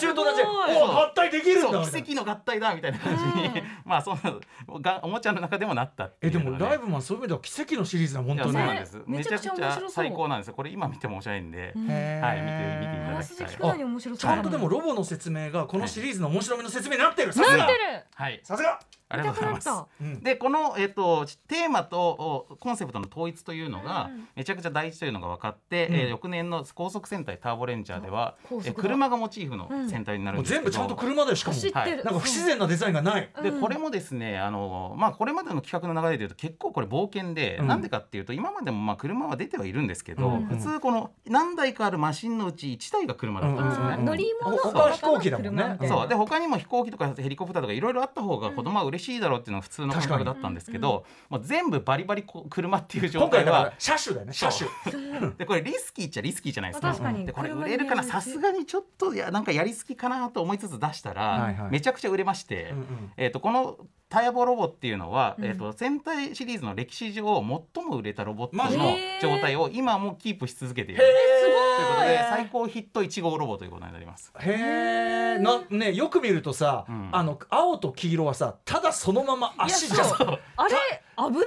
[0.00, 0.42] 中と同じ。
[0.42, 8.52] 合体できるんだ奇跡の合体だみたいな感じに、 まあそんながおもちゃの中でもなったえでもライブマンそういう意味では奇跡のシリーズだ本当に。
[8.52, 10.54] そうなんです、めちゃくちゃ最高なんですよ。
[10.54, 11.86] これ今見ても面白いんで、はい見て
[12.80, 14.16] 見ていたあだきたい。
[14.18, 17.32] ちゃんとでもロボの説明がこのシリーズの面白みの説明になってる。
[17.32, 17.78] さすがなってる。
[18.14, 20.22] はいさすがありがとうございます。
[20.22, 24.28] でこの、えっとテーマとおコンセプトの統一というのがうん。
[24.34, 25.94] めちゃくちゃ大事というのが分かって、うん。
[25.94, 31.54] えー翌年の高速戦隊ターボレンジャーでは、えー車がモチーフの戦隊になるんですけど、全部ちゃんと車だよしかも。
[31.54, 33.30] 走ってる、なんか不自然なデザインがない。
[33.42, 33.60] でうん。
[33.60, 37.68] これもですねあの、まあ、これまでの企画の流れでいうと結構これ冒険でうん。
[37.68, 40.46] なんでかっていうと今までもまあ車は出てはいるんですけど、うん。
[40.46, 43.96] 普通この何台かあるマシンのうち1台が車だったんですよね。
[44.02, 54.32] 乗り物他は飛行機だもんねそうで他にも飛行機とかヘリコプターとかいろいろあった方が子供は嬉しいだろうっていうのが普通の感覚だったんですけど、もう全部バリバリこ車っていう状態今回だからは車種だよね。
[54.32, 55.30] 車種。
[55.38, 56.90] でこれリスキーっちゃリスキーじゃないですか。
[56.90, 57.26] 確かに。
[57.26, 58.02] でこれ売れるかな？
[58.02, 61.70] さすがにちょっといやなんかやりすぎかなと思いつつ出したら、はいはい。
[61.70, 63.12] めちゃくちゃ売れまして、うんうん。
[63.16, 65.44] えー、とこのタイヤボロボっていうのは、うん。
[65.44, 67.24] えー、と戦隊シリーズの歴史上
[67.74, 71.02] 最も売れたロボットの状態を今もキープし続けている。
[71.02, 74.32] へということでえ最高ヒット1号ロボということになります。
[74.38, 77.08] へえなねよく見るとさ、うん。
[77.12, 80.08] あの青と黄色はさただそのまま足じゃん。
[80.08, 81.42] あれ危なくね？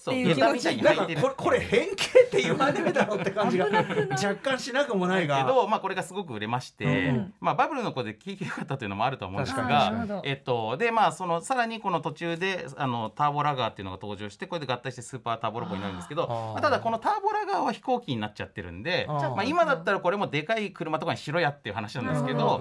[0.00, 3.66] っていう気持ちそうだからこれこれ変形って言われるだろうって感じが。
[3.66, 5.42] 若干しなくもないが。
[5.42, 7.34] けど、まあ、これがすごく売れまして、うん。
[7.40, 22.60] まあ、バブルの子で景気良かったというのもあると思うんですが、えっと、でまあそのさらにこの途中であのターボラガーっていうのが登場してこれで合体してスーパーターボロボになるんですけどまあただこのターボラガーは飛行機になっちゃってるんでまあ、今だったらこれもでかい車とかにしろやっていう話なんですけど、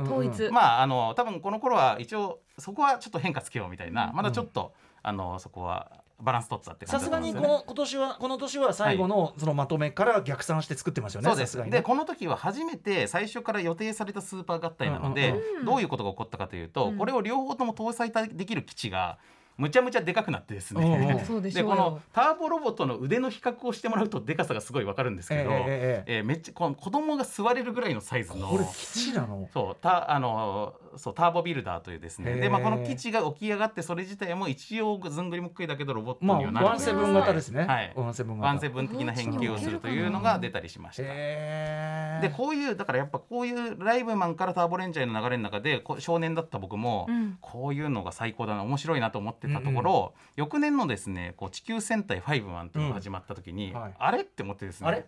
[0.52, 7.12] まああの多分この頃は一応そこはちょっと変化つけようみたいな、まだちょっとあのそこはバランス取ってたって感さす。
[7.12, 11.30] がにこの今年はこの年は最後のそのまとめから逆算して作ってますよね。
[11.30, 11.70] そうです。
[11.70, 15.66] でこの時は初めて最初から予定されたスーパー合体なので、うんうんうん。
[15.66, 16.98] どういうことが起こったかというと、うん。
[16.98, 19.20] これを両方とも搭載できる基地が
[19.58, 21.20] むちゃむちゃでかくなってですね、
[21.52, 26.22] でこのターボロボットの腕の比較をしてもらうとでかさがすごいわかるんですけど、ええええええ。
[26.22, 28.48] ーめっちゃこの子供が座れるぐらいのサイズの。
[28.48, 29.50] これ基地なの？
[29.52, 32.36] そうたあのそうターボビルダーというですね。
[32.36, 37.66] で、まあ、この基地が起き上がってそれ自体も一応ずんぐりむっくりだけどロボットまあにはなるワンセブン型ですね。
[37.66, 37.94] はい。
[37.96, 38.48] ワンセブン型。
[38.48, 41.04] ワンセブン的な変形をするというのが出たりしました。
[41.04, 47.38] でこういうだからやっぱこういうライブマンからターボレンジャーの流れの中でこう少年だった僕も、うん。
[47.42, 53.94] こういうのが最高だな面白いなと思ってたところ、翌年のですねこう地球戦隊ファイブマンっていうのが始まった時に、うんはい。
[53.98, 55.06] あれって思ってですねあれ？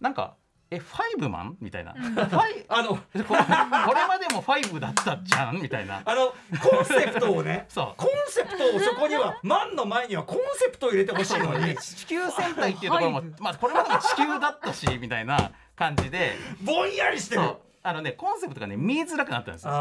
[0.00, 0.34] なんか
[0.70, 1.56] えファイブマン？
[1.60, 3.44] みたいな、ファイあのこれこれ
[4.08, 5.60] までもファイブだったじゃん？
[5.60, 6.00] みたいな。
[6.02, 6.32] あの
[6.62, 7.66] コンセプトをね。
[7.68, 7.94] そう。
[7.96, 11.76] コンセプトをそこには万の前にはコンセプトを入れてほしいのに。
[11.78, 16.36] 地球戦隊っていうところも、まあ、これまでも地球だったしみたいな感じで。
[16.62, 17.42] ぼんやりしてる
[17.84, 19.72] あのねコンセプトがね見えづらくなったんですよ。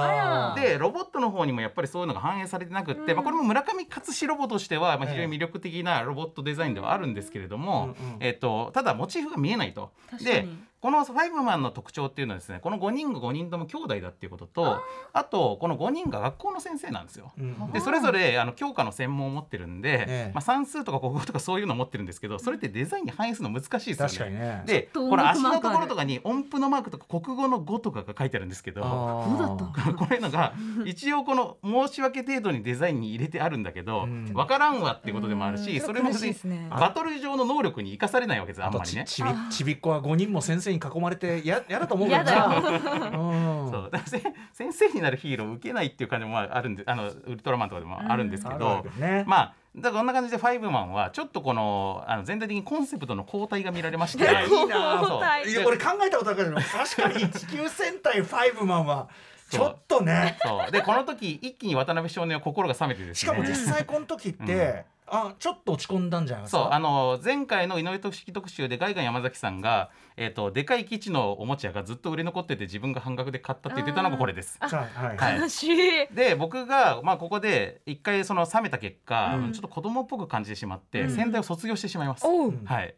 [0.55, 3.15] でロボットの方にもやっぱりそういうのが反映されてなくって、うん。
[3.15, 9.91] まあ、これも村上勝志ロボとしては、まあ、非常に魅力的なロボットデザインではあるんですけれども、うんうんえっとただモチーフが見えないと。
[10.09, 14.81] 確かでにこのファイブマンの特徴っていうのはですねこの5人が5人とも兄弟だっていうことと
[15.13, 17.31] あとこの5人が学校の先生なんですよ。
[17.37, 17.71] うん。
[17.71, 20.31] でそれぞれあの教科の専門を持ってるんで、ええ。
[20.33, 24.11] まあ、算数とか国語とかそういうのを持ってるんですけどそれってデザインに反映するの難しいですよね。
[24.11, 24.63] 確かにね。
[24.65, 28.81] でこの足のところとかに音符のマークとか国語の語とかが書いてあるんですけど。
[28.81, 30.31] こういうの。
[30.31, 30.53] が
[30.85, 34.25] 一応この申し訳程度にデザインに入れてあるんだけど、うん。
[34.33, 35.81] 分からんわっていうことでもあるし、うん。
[35.81, 36.67] それも苦しいですね。
[36.71, 39.03] バトル上の能力に生かされないわけですあんまりね。
[39.05, 43.71] ちちびちびっこは5人も先生に囲まれてや やだと思うけど うん。
[43.71, 43.89] そう。
[43.91, 44.21] だからせ
[44.53, 49.23] 先生になるヒーローを受けないっていう感じもまああるんであのウルトラマンとかでもあるんですけど、わけね。
[49.27, 54.23] まあだからこんな感じでファイブマンはちょっとこのあの全体的にコンセプトの交代が見られまして。
[54.23, 54.65] いやいいなそう
[55.03, 55.43] 交代。
[55.49, 59.07] いや俺考えたことあるけど確かに地球戦隊ファイブマンは
[59.49, 60.37] ちょっとね。
[60.41, 60.71] そう。
[60.71, 63.15] でこの時一気に渡辺少年は心が冷めてですね。
[63.15, 66.63] しかも実際この時って、あちょっと落ち込んだんじゃないですか？
[66.63, 74.57] そうあの前回の井上俊樹特集でガイガン山崎さんが、えー、とでかい基地のおもちゃがずっと売れ残ってて自分が半額で買ったって言ってたのがこれです。
[74.61, 75.39] はい、はい。
[75.41, 76.07] 悲しい。
[76.15, 79.51] で僕が、まあ、ここで一回その冷めた結果、うん。
[79.51, 81.09] ちょっと子供っぽく感じてしまって、うん。
[81.09, 82.25] 戦隊を卒業してしまいます。
[82.25, 82.53] おう。
[82.65, 82.95] はい、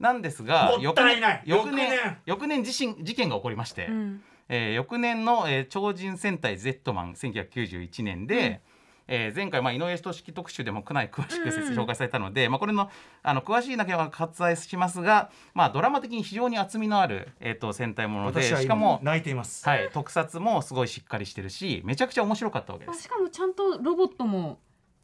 [0.00, 1.88] なんですが翌年翌年
[2.26, 4.22] 翌年自身事件が起こりまして、うん。
[4.48, 8.60] えー翌年の、えー超人戦隊 Z マン1991年で、
[9.08, 11.68] えー前回、まあ、井上俊樹特集でもかなり詳しくうん。
[11.68, 12.90] うん紹介されたので、まあ、これの
[13.22, 22.98] あの詳しいだけは割愛しますが、まあ、ドラマ的に非常に厚みのある、えー、と戦隊もので私は今しかも、泣いています、はい、特撮もすごいしっかりしてるしめちゃくちゃ面白かったわけです。
[22.98, 24.58] あしかもちゃんとロボットも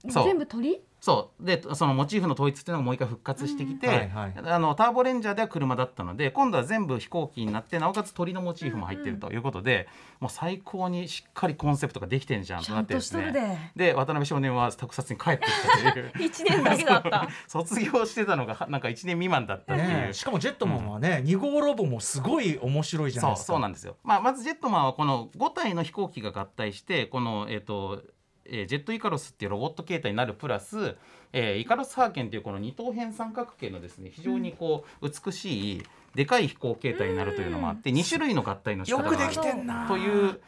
[0.04, 1.44] 全部鳥そう。
[1.44, 4.34] でそのモチーフの統一っていうのがもう一回復活してきて、うんはいはい。
[4.44, 9.88] あのターボレンジャーでは車だったので今度は全部飛行機になってなおかつ鳥のモチーフも入ってるということで、
[10.20, 13.32] もう最高にしっかりコンセプトができてんじゃんとなってですね。
[13.76, 13.90] で。
[13.92, 17.28] で渡辺少年は特撮に帰ってきたという一年だけだった。
[17.46, 23.52] 卒業してたのがなんか1年未満だったっていう、ね、しかもジェットマンはね、2号ロボもすごい面白いじゃないそうですか。
[23.52, 28.02] そうなんですよ、まあ、まずジェットマンはこの5体の飛行機が合体してこの、えっと
[28.48, 30.96] えージェットイカロスっていうロボット形態になるプラス、
[31.32, 35.82] えーイカロスハーケンっていうこの二等辺三角形のですね非常にこう美しい
[36.14, 39.88] でかい飛行形態になるというのもあって2種類の合体の仕方がある。
[39.88, 40.40] という、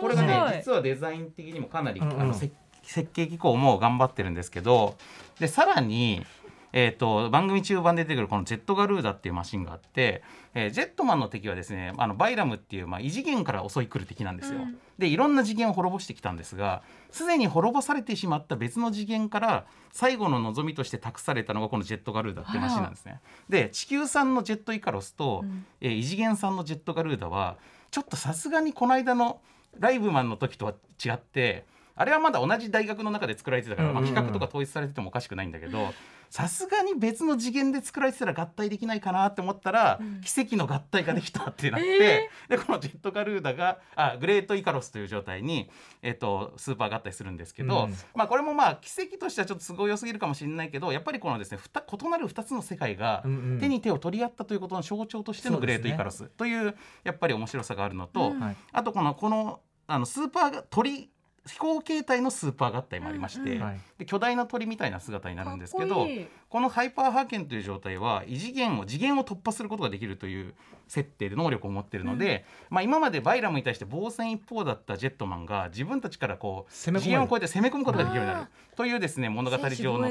[0.00, 4.96] これがね実はデザイン的にもかなり、うんうんあの設設計機構も頑張ってるんですけど
[5.38, 6.24] でさらに、
[6.72, 10.22] えー、と番組中盤で出てくるこのジェットガルーダっていうマシンがあって、
[10.54, 14.60] えージェットマンの敵はですねあのバイラムっていう、まあ、異次元から襲い来る敵なんですよ。
[14.60, 23.20] うんでいろんな次元を滅ぼしてきたんですがすでに滅ぼされてしまった別の次元から最後の望みとして託されたのがこのジェットガルーダっていうマシンなんですね。
[23.48, 27.56] で地球産のジェットイカロスと、うんえー異次元産のジェットガルーダは
[27.90, 29.40] ちょっとさすがにこの間の
[29.78, 31.64] ライブマンの時とは違って
[31.98, 35.92] あれはまだ同じ大学の中で作られてたから、まあ、企画とか統一されててもおかしくないんだけど
[36.30, 40.20] さすがに別の次元で作られてたら合体できないかなって思ったら、うん。
[40.20, 45.70] 奇跡の合体ができたってなって、でこのジェットガルーダがあグレートイカロスという状態に、
[46.02, 47.94] えっとスーパー合体するんですけど、うん。
[48.14, 53.24] まあ、これもまあ奇跡としてはちょっと都合良すぎるかもしれないけどやっぱりこのですねふた異なる2つの世界が
[53.58, 58.40] 手に手を取り合ったということの象徴としてのグレートイカロスというやっぱり面白さがあるのと、うん。
[58.40, 61.10] はいあとこのこのあのスーパーが鳥
[61.48, 63.80] 飛行形態のスーパー合体もありまして、うんはい。
[63.98, 66.26] で巨大な鳥みたいな姿になるんですけどこいい。
[66.48, 70.54] このハイパーハーケンという状態は異次元を次元を突破することができるという
[70.86, 80.08] 設定で能力を持っているので、まあ、今までバイラムに対して防戦一方だったジェットマンが自分たちからこう攻め込める次元を超えて攻め込むことができるようになあるというですね物語上の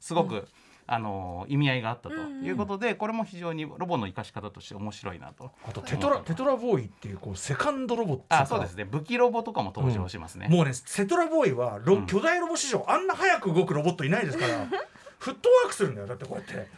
[0.00, 0.46] すごく、
[0.94, 2.44] あの意味合いがあったとうんうん。
[2.44, 5.50] いうことで、これも非常にロボの生かし方として面白いなと。
[5.66, 8.84] あとテトラテトラボーイっていうこうセカンドロボっていうかあそうですね。
[8.84, 10.48] 武器ロボとかも登場しますね。
[10.48, 12.06] もうねセトラボーイはロ、うん。
[12.06, 14.66] 巨大ロボ史上あんな早く動くロボットいないですから
[15.18, 16.06] フットワークするんだよ。
[16.06, 16.68] だってこうやって。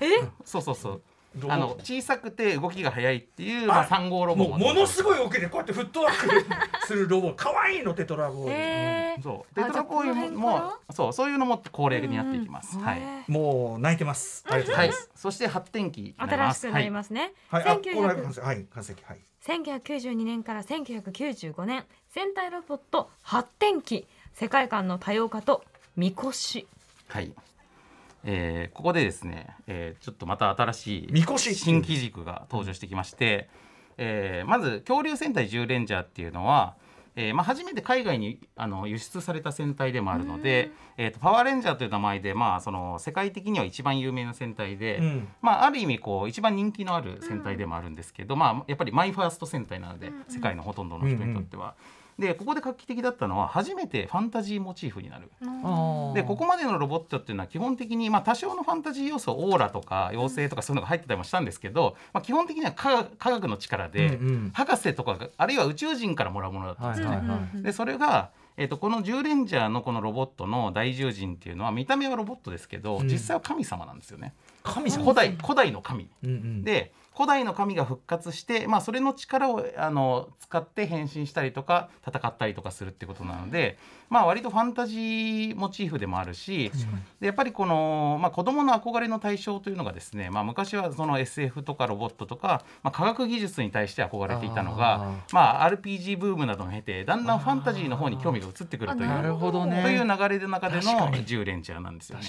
[0.45, 1.03] そうそうそう
[1.49, 6.47] あの小さくて動きが速いっていう、まあ、3号ロボもうものすごいい動きでこうやってフットワー
[6.81, 9.23] クするロボ 可愛いのテトラボーイ、えー。
[9.23, 9.55] そう。
[9.55, 12.79] テトラボーイもかそうそういうのも恒例になっていきます。
[12.79, 14.45] はい、もう泣いてます。
[14.49, 16.61] ありがとうごはいざいます、、そして発展期になり新ます。
[16.61, 18.41] しくなりますね、はい、あこれは1900完成。
[18.43, 19.19] はい完成はい。
[19.45, 24.07] 1992年から1995年戦隊ロボット発展期。
[24.35, 25.65] 世界観の多様化と
[25.97, 26.67] みこし。
[27.09, 27.33] はい、
[28.25, 33.49] えーここでですね、えーちょっとまた新しいみこし新機軸が登場してきまして、
[33.99, 36.75] えーまず恐竜戦隊10レンジャーっていうのは、
[37.17, 45.29] えーまあ、初めて海外にあの輸出された戦隊でもあるので、えーとパワーレンジャーという名前で、まあ、その世界的には一番有名な戦隊で、うん。
[45.41, 51.75] まあ、ある意味こう一番人気のある戦隊でもあるんですけど、まあ、やっぱりマイファースト戦隊なので、世界のほとんどの人にとっては。
[52.19, 55.31] でここで画期的だったのは初めてファンタジーモチーフになる。
[56.15, 64.51] でここまでのロボットっていうのは基本的に、まあ、多少のファンタジー要素オーラとか妖精とかそういうのが入ってたりもしたんですけど、まあ、基本的には科学科学の力で、うんうん。
[64.55, 67.17] 博士とかがあるいは宇宙人からもらうものだったんですよね。
[67.17, 67.63] はいはいはい。
[67.63, 73.09] でそれが、えー、とこの10レンジャーのこのロボットの大獣人っていうのは見た目はロボットですけど、うん。
[73.09, 74.35] 実際は神様なんですよね。
[74.63, 75.03] 神様。
[75.03, 76.09] 古代古代の神。
[76.23, 76.65] うんうん。
[76.65, 83.79] で古代の神が復活して、まあ、それの力をあの使って変身したりとか戦ったりとかするってことなので、
[84.15, 86.71] まあ、割とファンタジーモチーフでもあるし
[87.19, 99.83] でやっぱりこの、まあ、子どもの憧れの対象というのがですね、まあ、昔はその SF とかロボットとか、まあ、科学技術に対して憧れていたのがあまあ、RPG ブームなどを経てだんだんファンタジーの方に興味が移ってくるというなるほどね。
[99.83, 101.27] という流れの中での確かに。
[101.27, 102.25] 10レンジャーなんですよね。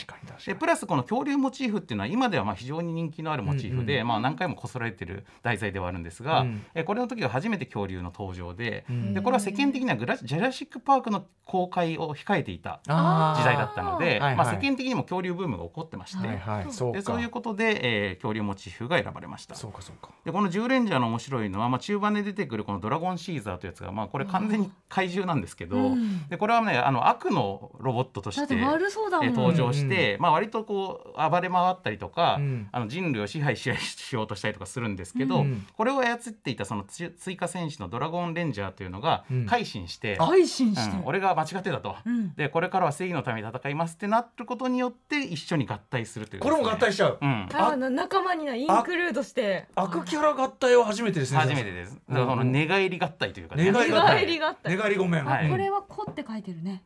[0.46, 6.66] でプラスこの恐竜モチーフっていうのは今ではまあ非常に人気のあるモチーフで、うんうんまあ、何回もこそられてる題材ではあるんですが、うん。
[6.74, 9.14] えこれの時は初めて恐竜の登場で,、うん。
[9.14, 17.00] でこれは世間的にはグラジュラシック・パークの公開を控えていた時代だったのでまあ、世間的にも恐竜ブームが起こってまして、はいはいそうか。
[17.00, 19.56] でそういうことで、えー恐竜モチーフが選ばれました。
[19.56, 20.10] そうかそうか。
[20.24, 26.28] でこの10レンジャーの面白いのは、まあ、中盤で出てくるこのドラゴンシーザーというやつが、まあ、これ完全に怪獣なんですけど、うん。
[26.30, 29.28] でこれはねあの悪のロボットとしてて悪そうだもん。
[29.28, 32.70] えー登場して、まあ、割とこう暴れ回ったりとか、うん。
[32.72, 35.66] あの人類を支配ししようとしたりとかするんですけど、うん。
[35.76, 39.46] これを操っていたそのつ追加戦士のドラゴンレンジャーというのがうん。
[39.46, 40.96] 改心して、配信して。
[40.98, 41.96] うん俺が間違ってたと。
[42.06, 42.34] うん。
[42.36, 47.18] でこれからは正義のために戦いますってなることによって一緒に合体するというこれも合体しちゃう。
[47.22, 49.68] うん、あな仲間になインクルードして。
[49.76, 52.00] 悪キャラ合体は初めてですね初めてです。
[52.10, 53.66] だからその寝返り合体というかね。
[53.66, 55.26] 寝返り寝返りがあった寝返りごめん。
[55.26, 55.50] はい。
[55.50, 56.84] これは「こ」って書いてるね。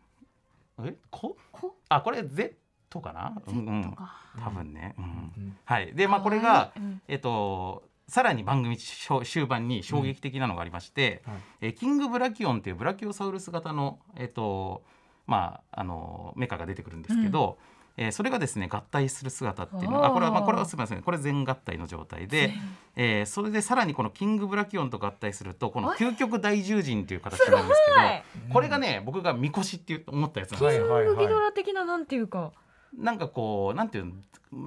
[0.83, 0.95] え？
[1.09, 1.75] こ「こ？
[1.89, 2.55] あこれ Z
[3.01, 3.95] かな、うんうん。
[4.43, 5.05] 多分ね、うん。
[5.05, 5.57] ん。
[5.65, 5.93] はい。
[5.93, 7.01] でまあこれがいいうん。
[7.07, 11.35] えっとさらに番組終終盤に衝撃的なのがありまして、はい。
[11.61, 14.83] えーキングブラキオンっていうブラキオサウルス型のえっと
[15.27, 17.57] まああのメカが出てくるんですけど、
[17.97, 21.01] えーそれがですね合体する姿っていうのあこれはまあこれはすみません。
[21.01, 22.53] これ全合体の状態で、
[22.95, 27.81] えーそれでさらにこのキングブラキオンと合体するとこの究極大獣神という形になるんです
[28.33, 30.87] けどこれがね僕がみこしって思ったやつなんですよ。
[30.87, 32.53] キングギドラ的ななんていうか
[32.97, 34.13] なんかこうなんていうの？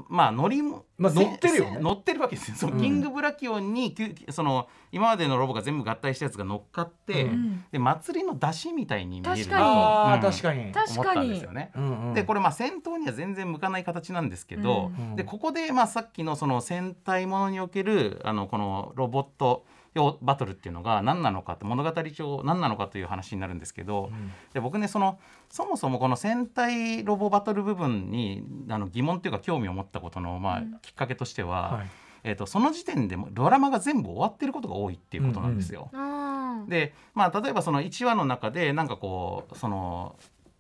[0.09, 1.73] まあ乗りも、まあせ乗ってるよね。
[1.79, 2.57] せ乗ってるわけですよ。
[2.57, 3.93] そのうんキングブラキオンに
[4.31, 7.64] その今までのロボが全部合体したやつが乗っかって、うん。
[7.73, 9.64] で祭りの出汁みたいに見える確かに。
[9.66, 10.73] あうんー確かに。
[10.73, 11.73] 確思ったんですよね。
[11.75, 12.14] うんうん。
[12.14, 15.16] でこれまあ戦闘には全然向かない形なんですけど、うん。
[15.16, 19.82] でここでまあさっきのその戦隊ものにおけるあのこのロボット用
[20.22, 24.11] バトルっていうのが何なのかって物語上何なのかという話になるんですけど、
[24.55, 25.18] で僕ねその
[25.51, 31.90] そもそもこの戦隊ロボバトル部分にあの疑問っていうか興味を持ったことのまあきっかけとしては、はい。
[32.24, 35.90] えー、とその時点でもドラマが全部終わってることが多いっていうことなんですよ。
[35.93, 36.68] うん。
[36.68, 40.16] でまあ例えばその1話の中でなんかこうその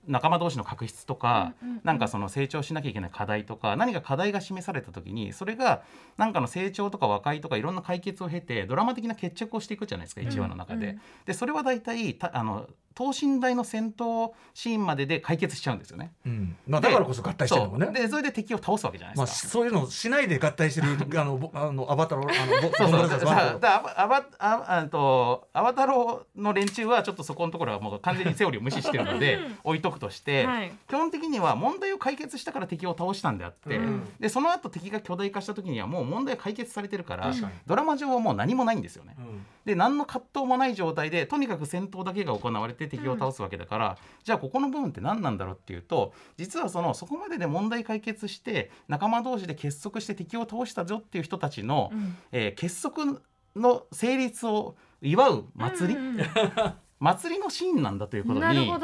[0.06, 1.80] 仲間同士の確執とか、うんうんうん。
[1.84, 5.82] なんかその成長しなきゃいけない課題とか何か課題が示された時にそれが
[6.16, 10.86] なんかの成長とか和解とかいろんな解決を経てドラマ的な決着をしていくじゃないですか1話の中で。
[10.86, 11.00] うん。
[11.26, 16.12] でそれは大体たあの等身大の戦闘シーンまでで解決しちゃうんですよね。
[16.26, 16.56] うん。
[16.66, 17.86] まあだからこそ合体してるのもね。
[17.86, 19.48] そうでそれで敵を倒すわけじゃないまあですか。
[19.48, 20.88] そういうのをしないで合体してる
[21.20, 22.90] あのぼあのアバタロあのぼそうそう。
[22.90, 30.72] ボンドレザーズワンとだだアバアバああとアバタローの連中はちょっとそこのところはもう完全にセオリーを無視してるので置いとくとして、はい。
[30.88, 34.08] 基本的には問題を解決したから敵を倒したんであって、うん。
[34.18, 37.52] でその後敵が巨大化した時にはもう問題解決されてるから確かに。
[37.66, 39.14] ドラマ上はもう何もないんですよね。
[39.18, 39.46] うん。
[39.64, 52.16] で何の葛藤もない状態でとにかく戦闘だけが行われて敵を倒すわけだから、じゃあここの部分って何なんだろうっていうと実はそのそこまでで問題解決して仲間同士で結束して敵を倒したぞっていう人たちの、うん。
[52.32, 53.20] えー結束
[53.54, 56.26] の成立を祝う祭り、うんうん
[57.02, 58.76] 祭りのシーンなんだということにま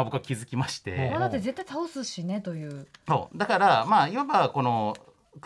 [0.00, 2.86] あ、僕は気づきまして、まあだって絶対倒すしねという。
[3.06, 3.36] そう。
[3.36, 4.96] だからまあいわばこの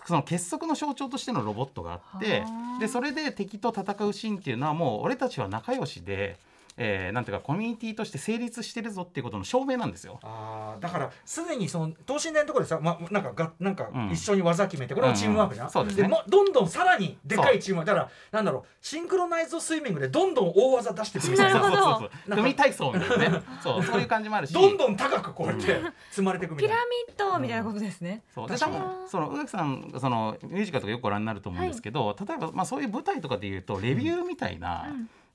[0.05, 2.79] その結束の象徴としてのロボットがあってはあ。
[2.79, 6.39] でそれで敵と戦うシーンっていうのはもう俺たちは仲良しで、
[6.77, 10.19] えーなんていうかコミュニティとして成立してるぞっていうことの証明なんですよ。
[10.23, 14.11] あーだからすでにその等身大のところでさ、ま、なんかがなんかうん。
[14.11, 15.73] 一緒に技決めてこれはチームワークじゃん、うん。
[15.73, 16.09] そうですね。
[16.09, 21.33] もどんどんさらにでかいチームワークだからなんだろうシンクロナイズドスイミングでどんどん大技出してくる。
[21.33, 21.83] みたいななるほど。
[21.83, 23.43] そうそうそう組体操みたいなね。
[23.63, 24.53] そうそういう感じもあるし。
[24.55, 26.75] どんどん高くこうやって積まれていくみたいな。
[26.75, 28.23] ピラミッドみたいなことですね。
[28.35, 28.49] そう。
[28.49, 28.85] で多確かに。
[28.85, 34.87] 分その宇垣さんそのミュージカルとかよくご覧になると思うんですけど、例えばまあそういう舞台とかでいうとレビューみたいな、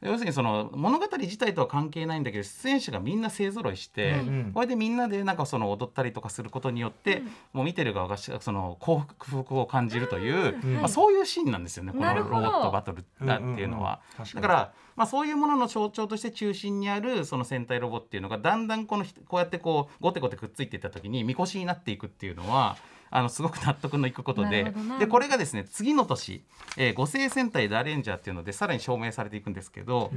[0.01, 7.21] 要するにその物語自体とは関係ないんだけど出演者がみんな勢ぞろいして、うんこれでみんなでなんかその踊ったりとかすることによって、
[7.53, 14.01] もう見てる側がしその幸福を感じるという、うんまあ、そういうシーンなんですよねこのロボットバトルだっていうのは。
[14.17, 14.25] うんうんうん。
[14.25, 14.41] 確かに。
[14.41, 22.77] だから、まあ、そういうものの象徴として中心にあるその戦隊ロボっていうのがだんだんこのひこうやってこうゴテゴテくっついていった時にみこしになっていくっていうのは
[23.11, 24.99] あのすごく納得のいくことでなるほどな。
[24.99, 26.41] でこれがですね次の年、
[26.77, 30.11] えー、五星戦隊大レンジャーっていうのでさらに証明されていくんですけど、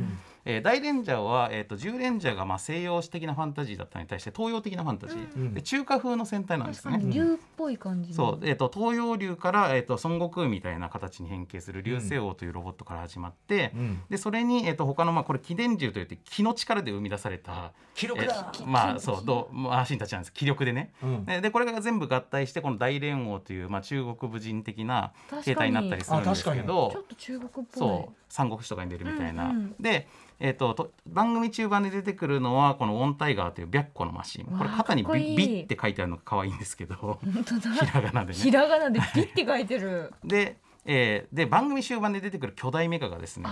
[0.45, 5.55] えー大レンジャーは、えー、と10レンジャーがまあ西洋史的なファンタジーだったのに対して東洋的なファンタジー、うん。
[5.55, 6.99] で中華風の戦隊なんですね。
[7.35, 8.17] っぽい感じの。
[8.17, 14.03] そう、えー、と東洋流から、えー、と孫悟空みたいな形に変形する流星王というロボットから始まって、うん。
[14.09, 18.53] でそれに、えー、と他のまあこれ気伝獣といって気の力で生み出された記録だ。
[18.55, 20.33] えーまあそうどうマシンたちなんです。
[20.33, 21.25] 気力でね、うん。
[21.25, 25.13] ででこれが全部合体してこの大連王という、まあ、中国武人的な
[25.43, 27.67] 形態になったりするんですけどちょっと中国っぽい。
[27.73, 30.09] そう三国志とかに出るみたいな、うんうんで、
[30.41, 34.45] えー、とと番組中盤で出てくるのはこのオンタイガーという白虎のマシン。
[34.47, 38.39] これ肩にビビって書いてあるのが可愛いんですけどひらがなでね。
[38.39, 40.13] ひらがなでピッて書いてる。
[40.25, 43.49] で,、えーで番組終盤で出てくる巨大メカがですね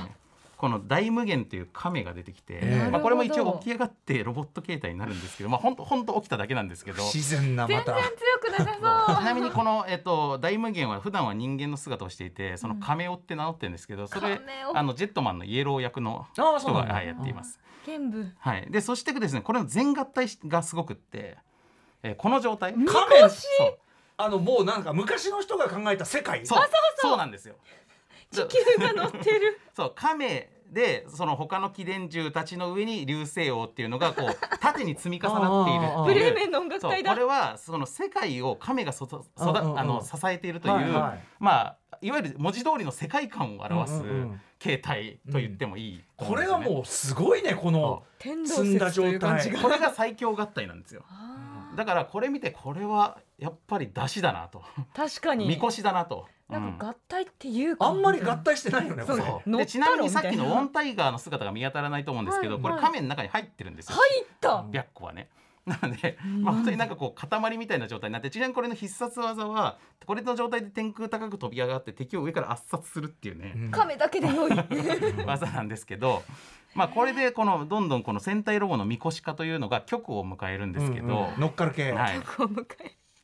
[0.62, 2.88] この大無限という亀が出てきて、ええ。
[2.88, 7.92] まあ、これも一応起き上がってロボット形態になるんですけどまあ本当本当起きただけなんですけど自然なまた。
[7.92, 9.16] 全然強くなさそう。
[9.18, 14.40] ちなみにこの、えっと、大無限は普段は人間の姿をしていてその亀尾って名乗ってるんですけど、それ
[14.72, 17.58] あのジェットマンのイエロー役の人がはいやっています。
[17.84, 18.32] 剣舞。
[18.38, 21.38] はい、でそしてですねこれの全合体がすごくって、
[22.04, 22.74] えーこの状態？
[22.74, 22.86] 亀
[24.16, 26.46] あのもうなんか昔の人が考えた世界？
[26.46, 26.60] そう。
[27.02, 27.56] そうなんですよ。
[28.32, 29.60] 地球が乗ってる。
[29.74, 35.80] そう亀でその他の貴殿獣たちの上に流星王っていうのがこう縦に積み重なっている。
[35.80, 41.24] ていうブレーメンの音楽隊だこれはその世界を亀がそそだあの支えているという、はいはい。
[41.38, 44.02] まあいわゆる文字通りの世界観を表す
[44.58, 49.38] 形態と言ってもいいと思こうんですよね、れがもうすごいねこの積んだ状が。
[49.62, 51.04] これが最強合体なんですよ。
[51.08, 54.62] あだからこれ見てこれはやっぱり出汁だなと。
[54.94, 55.48] ー確かに。
[55.48, 56.26] みこしだなと。
[56.52, 57.86] なんか合体っていうか。
[57.86, 59.04] あんまり合体してないよね
[59.56, 62.72] でちなみろにさっきのオンタイガーの姿が見当たらないと思うんですけど、はいはい。
[62.72, 63.96] これ亀の中に入ってるんですよ。
[63.96, 64.64] 入った。
[64.70, 65.28] 白虎はね。
[65.66, 73.70] なので、まあ、本当になんかこう塊みたいな状態になってちなみにこれの必殺技はこれの状態で天空高く飛び上がって敵を上から圧殺するっていうね、うん。
[73.70, 74.52] 亀だけで良い
[75.24, 76.24] 技なんですけど、
[76.74, 81.40] まあ、これでこのどんどんこの戦隊ロボのみこし化というのが極を迎えるんですけど、うんうん。
[81.40, 81.92] 乗っかる系。
[81.92, 82.20] はい、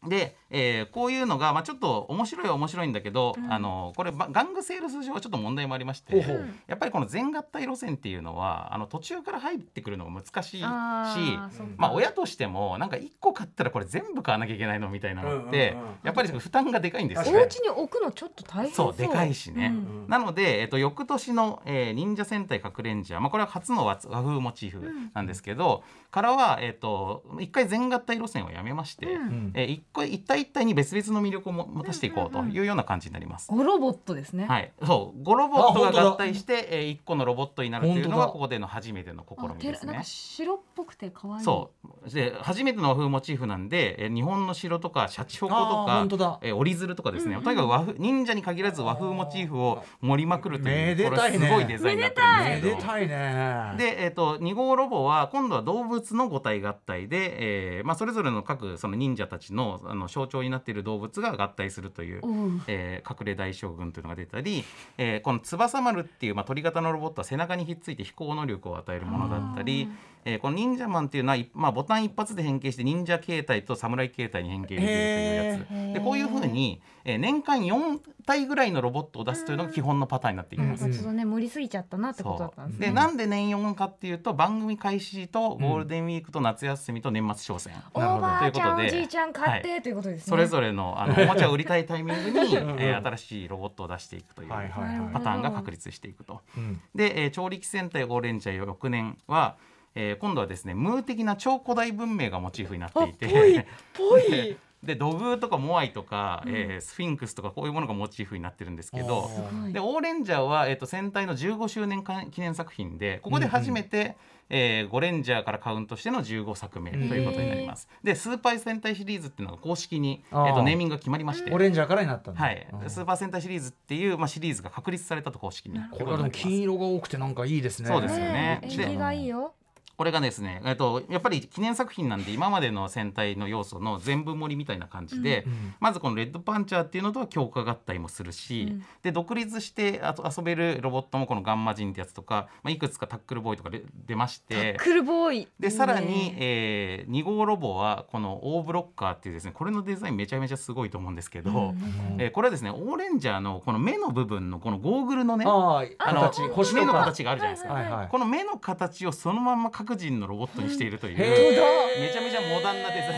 [0.09, 3.53] で、えーこういうのが、まあ、ちょっと面白いは面白いんだけど、うん。
[3.53, 6.49] あのこれば玩具セールス上はちょっと問題もありましてほうほう。
[6.67, 17.33] やっぱりこの全合体路線っていうのはあの途中から入ってくるのが難しいしまあ、親としてもなんか1個買ったらこれ全部買わなきゃいけないのみたいなのって、うんうんうんやっぱり負担がでかいんですよ。
[17.33, 17.57] ねお家。
[17.57, 18.97] に置くのちょっと大変そう。
[18.97, 20.09] でかいしね、うん。
[20.09, 24.83] なので、えっと、翌年の、えー忍者戦隊核レンジャー、まあ、これは初の和和風モチーフ
[25.15, 29.07] なんですけど、からは、えっと、一回全合体路線をやめまして、
[29.55, 33.51] えー一個一体一体に別々の魅力をも持たせていこうというような感じになります。
[33.51, 34.47] ゴロボットですね。
[34.47, 35.23] はい、そう。
[35.23, 39.73] 5ロボットが合体して、えー、1個のロボットになるというのがここでの初めての試あみですね。
[39.73, 40.05] てらなんか。
[40.05, 41.45] 白っぽくて可愛い。
[41.45, 41.71] そ
[42.07, 42.11] う。
[42.11, 47.45] で初めての和風モチーフなんで、えー日本の城とかシャチホコとかえー折り鶴とかですね、うんうん。
[47.45, 52.77] とにかく和風忍者に限らず和風モチーフを盛りまくるというねこれすごいデザインになってるんめですけど。
[52.77, 53.75] でたいね。
[53.79, 62.23] で、えー、と2号ロボは今度は動物の五体合体で、えーまあ、それぞれの各その忍者たちのあの象徴になっている動物が合体するという
[62.67, 64.65] えー隠れ大将軍というのが出たり、
[64.97, 69.89] えーこの翼丸っていう、まあ、鳥型のロボットは背中にひっついて飛行能力を与えるものだったり、
[70.25, 75.95] えーこの忍者マンっていうのは、いまあ、ボタン一発で変形して忍者形態と侍形態に変形できるというやつ。
[75.95, 80.83] でこういうふうに、えー年間4体ぐらいのロボットを出すというのが基本のパターンになっていきます。
[80.83, 82.89] なんかちょっとね盛りすぎちゃったなってことだそったんですね。
[82.89, 90.31] うでなんで年4かっていうと番組開始とゴールデンウィークと夏休みと年末商戦、おばあちゃんということでおじいちゃん買ってということですね。
[90.31, 95.13] それぞれのあのおもちゃを売りたいタイミングに、えー新しいロボットを出していくというはいはいはい。
[95.15, 96.43] パターンが確立していくと。
[96.57, 96.81] うん。
[96.95, 99.57] で、えー超力戦隊ゴーレンジャー翌年は、
[99.95, 103.65] えー今度はですねムー的な超古代文明がモチーフになっていてあぽい
[103.97, 104.31] ぽい。
[104.31, 109.29] でで土偶とかモアイとか、えースフィンクスとかこういうものがモチーフになってるんですけど
[109.73, 114.17] でオーレンジャーは、えー、と戦隊の15周年記念作品でここで初めて、
[114.51, 117.89] えーゴレンジャーからカウントしての15作目ということになります。
[118.03, 120.51] でスーパー戦隊シリーズっていうのが公式に、えあー。
[120.53, 121.59] ー、とネーミングが決まりましてオ。
[121.59, 122.67] レンジャーからになったはい。
[122.73, 122.89] う、ん。
[122.91, 125.81] スーパー戦隊シリーズっていう、まあ、シリーズが確立されたと公式に。
[125.91, 127.89] これはでも金色が多くてなんかいいですね。
[127.89, 128.33] そうですよね。
[128.33, 129.55] ね縁起がいいよ
[129.99, 138.85] これがですね、えっと、やっぱり記念作品なんで今までの戦隊の要素の全部盛りみたいな感じで、うんまずこのレッドパンチャーっていうのとは強化合体もするし、うん。
[139.03, 144.77] で独立してあと遊べるロボットもこのガンマジンってやつとか、まあ、いくつかタックルボーイとかで出まして。
[144.79, 145.49] クルボーイ。
[145.59, 151.75] でさらに、えー、2号ロボはこのオーブロッカーっていうですねこれのデザインめちゃめちゃすごいと思うんですけど、
[152.19, 156.31] えーこれはですねオーレンジャーのこの目の部分のこのゴーグルのねああの
[156.75, 163.13] 目の形があるじゃないですか、はいはいこの目の形をそのまま各人のロボットにしているという、へめちゃめちゃモダンなデザイン。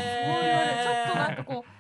[0.84, 1.79] ちょっとなんかこう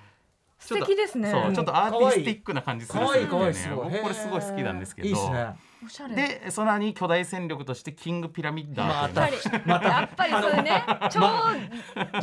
[0.60, 1.30] 素敵ですね。
[1.30, 5.08] そうちょっとアーティスティックな感じするんですよこれすごい好きなんですけど。
[5.08, 5.56] いいですね。
[5.82, 6.14] おしゃれ。
[6.14, 9.68] でその後に巨大戦力としてキングピラミッダーという。
[9.68, 10.84] やっぱり、やっぱりそうね。
[11.10, 11.56] 超ま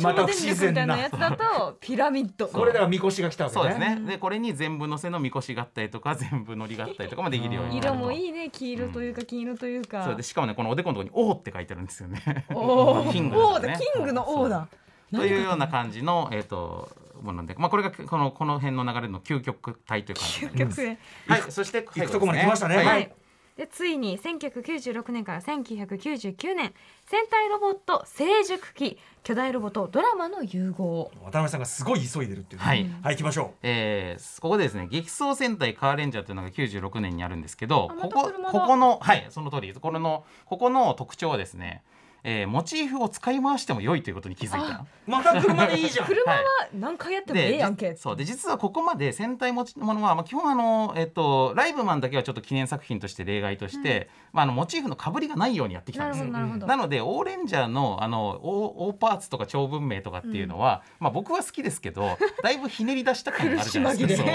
[0.00, 0.80] 超電力み自然な。
[0.80, 2.46] たいなやつだとピラミッド。
[2.46, 3.62] これではみこしが来たわけね。
[3.62, 4.06] そうですね。
[4.06, 7.88] でこれに全部乗せのみこし合体とか全部乗り合体とかもできるようになると。
[7.88, 8.50] 色もいいね。
[8.50, 10.16] 黄色というか金色というか、そう。
[10.16, 12.46] でしかもねこのおでこのところに「王」って書いてあるんですよね。
[12.54, 13.12] おー。
[13.12, 13.78] キング王だだね。
[13.94, 14.68] キングの王だ。
[15.12, 16.90] というような感じの、えー、と
[17.22, 20.86] もので、まあ、これがこのこの辺の流れの究極体という感じになります。
[20.86, 22.76] はい、そして行くとこまで来ましたね。
[22.76, 22.86] はい。
[22.86, 23.12] はい。
[23.58, 26.72] でついに1996年から1999年
[27.06, 31.10] 戦隊ロボット成熟期巨大ロボとドラマの融合。
[31.24, 32.66] 渡辺さんがすごい急いでるっていうね。
[32.66, 32.78] はい。
[33.02, 41.82] はい行きましょえーここでですね激走戦隊カーレンジャーというのが96年にあるんですけどあまここここのはいその通りこれのここの特徴はですね、
[42.24, 44.78] えーモチーフを使い回しても良いということに気づいた。
[44.78, 46.06] うまた車でいいじゃん。
[46.08, 46.68] 車ははい。
[46.74, 47.94] 何回やってもええやんけ。
[47.94, 56.26] じそうで実はここまで戦隊持ちものは、まあ、基本あの、えっと、ライブマンだけはちょっと記念作品として例外として、まあ、あのモチーフのかぶりがないようにやってきたなんるです。
[56.26, 56.26] よ。
[56.26, 56.66] ほどなるほど。
[56.66, 64.30] なのでオーレンジャーのあの大大パーツとか長文明とかっていうのは、まあ、僕は好きですけど だいぶひねり出した感があるじゃないですか。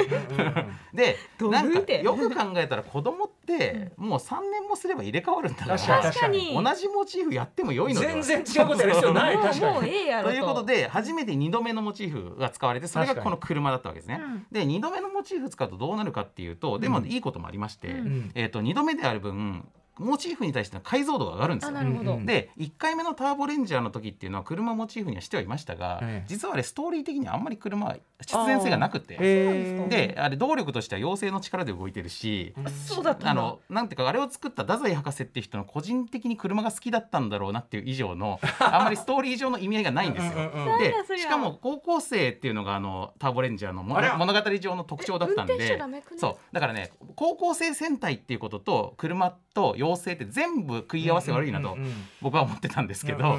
[0.93, 6.03] でなんかよく考えたら子供ってもう3年もすれば入れ替わるんだから確かに。
[6.03, 6.63] 確かに。
[6.63, 8.21] 同じモチーフやっても良いのでは。
[8.21, 9.37] 全然違うことやる必要ない。
[9.39, 9.91] 確かに。
[10.23, 10.31] と。
[10.31, 14.21] いうことで初めて2度目のモチーフが使われてそれがこの車だったわけですね。
[14.23, 14.45] うん。
[14.51, 18.31] で2度目のモチーフ使うとどうなるかっていうとでもいいこともありまして、うん。
[18.35, 19.67] えー、と2度目である分
[19.99, 22.19] モチーフに対しての解像度が上がるんですよ。
[22.25, 26.25] で1回目のターボレンジャーの時っていうのは車モチーフにはしてはいましたが、ええ。
[26.27, 29.17] 実はあれストーリー的にはあんまり車は必然性がなくて。
[29.17, 32.53] であれ動力としては妖精の力で動いてるし、
[32.87, 33.31] そうだったんだ。
[33.31, 40.51] あのなんていうかあれを作った太宰博士っていう人の個人的に車が好きだったんだろうなっていう以上の あんまりストーリー上の意味合いがないんですよ。
[40.79, 45.77] でしかも高校生っていうのがあのターボレンジャーの物語上の特徴だったんで。
[45.77, 46.37] ダメくねそう。
[46.51, 51.77] だからね高校生戦隊っていうことと車と妖精って全部食い合わせ悪いなと
[52.21, 53.37] 僕は思ってたんですけど、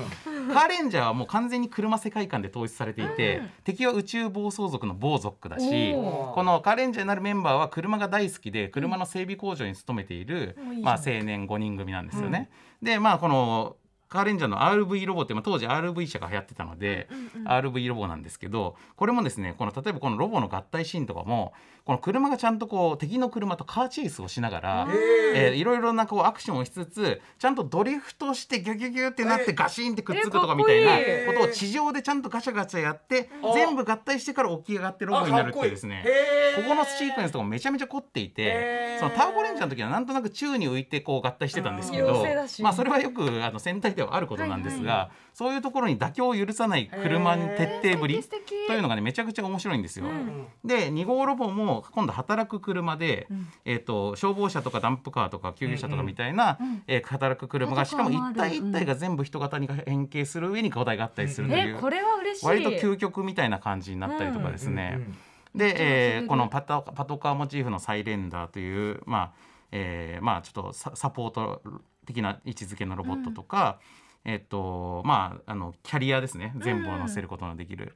[0.53, 12.51] カーレンジャーはもう完全に車世界観で統一されていて、うん敵は宇宙暴走族の暴族だしこのカーレンジャーになるメンバーは車が大好きで車の整備工場に勤めている、まあ、青年5人組なんですよね。
[12.83, 13.77] でまあこの
[14.15, 21.53] カーレンジャーの RV ロボって、まあ、当時 RV 車が流行ってたので、うんうん RV ロボなんですけどこれもですねこの例えばこのロボの合体シーンとかも
[21.85, 24.89] この車がちゃんとこう敵の車とカーチェイスをしながら、
[25.35, 36.05] えーいろいろなこうアクションをしつつちゃんとドリフトしてギュギュギュってなってガシンってくっつくとかみたいなえことを地上でちゃんとガチャガチャやってうん全部合体してから起き上がってロボになるっていうですね。
[36.57, 42.25] こここのシークエンスとかもめちゃめちゃ凝っていてそのターボレンジャーの時はなんとなく宙に浮いてこう合体してたんですけど
[42.61, 50.07] まあそれはよくあの戦隊ではあることなんですがそういうところに妥協を許さない車の徹底ぶりというのがねめちゃくちゃ面白いんですよ。
[50.07, 50.47] うん。
[50.65, 53.47] で2号ロボも今度働く車で、ん。
[53.65, 62.47] えー、と消防車とかダンプカーとか救急車とかみたいな、えー働く車がしかも一体一体が全部人型に変形する上に巨大合体するという、えこれは嬉しい。
[62.47, 64.95] 割と究極みたいな感じになったりとかですね。
[64.97, 65.17] うんうん
[65.55, 69.33] で、えーこのパトパトカーモチーフのサイレンダーというまあ、
[69.71, 71.63] えーまあちょっとササポート
[72.05, 73.79] 的な位置づけのロボットとか、
[74.25, 76.55] えっ、とまああのキャリアですね。
[76.59, 77.95] 全部を乗せることのできる、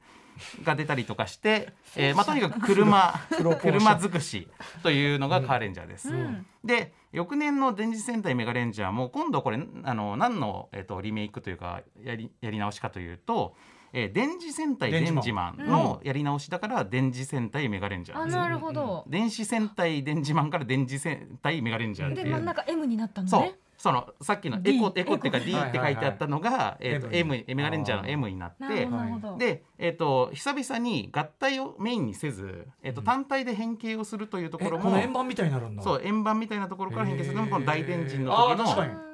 [0.63, 3.13] が出たりとかして、えーまあとにかく車
[3.61, 4.47] 車尽くし
[4.83, 6.09] というのがカーレンジャーです。
[6.09, 6.45] うん。
[6.63, 13.55] で翌年の電磁戦隊メガレンジャーも今度これあの何の、えっとリメイクというかやりやり直しかというと、
[13.91, 18.37] えー電磁戦隊電磁マンのやり直しだから電磁戦隊メガレンジャーです。
[18.37, 19.05] あなるほど。
[19.07, 22.13] 電子戦隊電磁マンから電磁戦隊メガレンジャー。
[22.13, 23.41] で真ん中 M になったのそう。
[23.41, 28.01] ねそのさっきの D エコエコっていうか D って書いてあったのが、えっと M M メガレンジャー。
[28.01, 28.89] の M になって
[29.37, 35.81] で、えっと久々に合体をメインにせず、えっと単体で変形をするというとこえろも、この円盤みたいになるんだ。
[35.81, 38.65] そう円盤みたいなところから変形するのもこの大電人の時の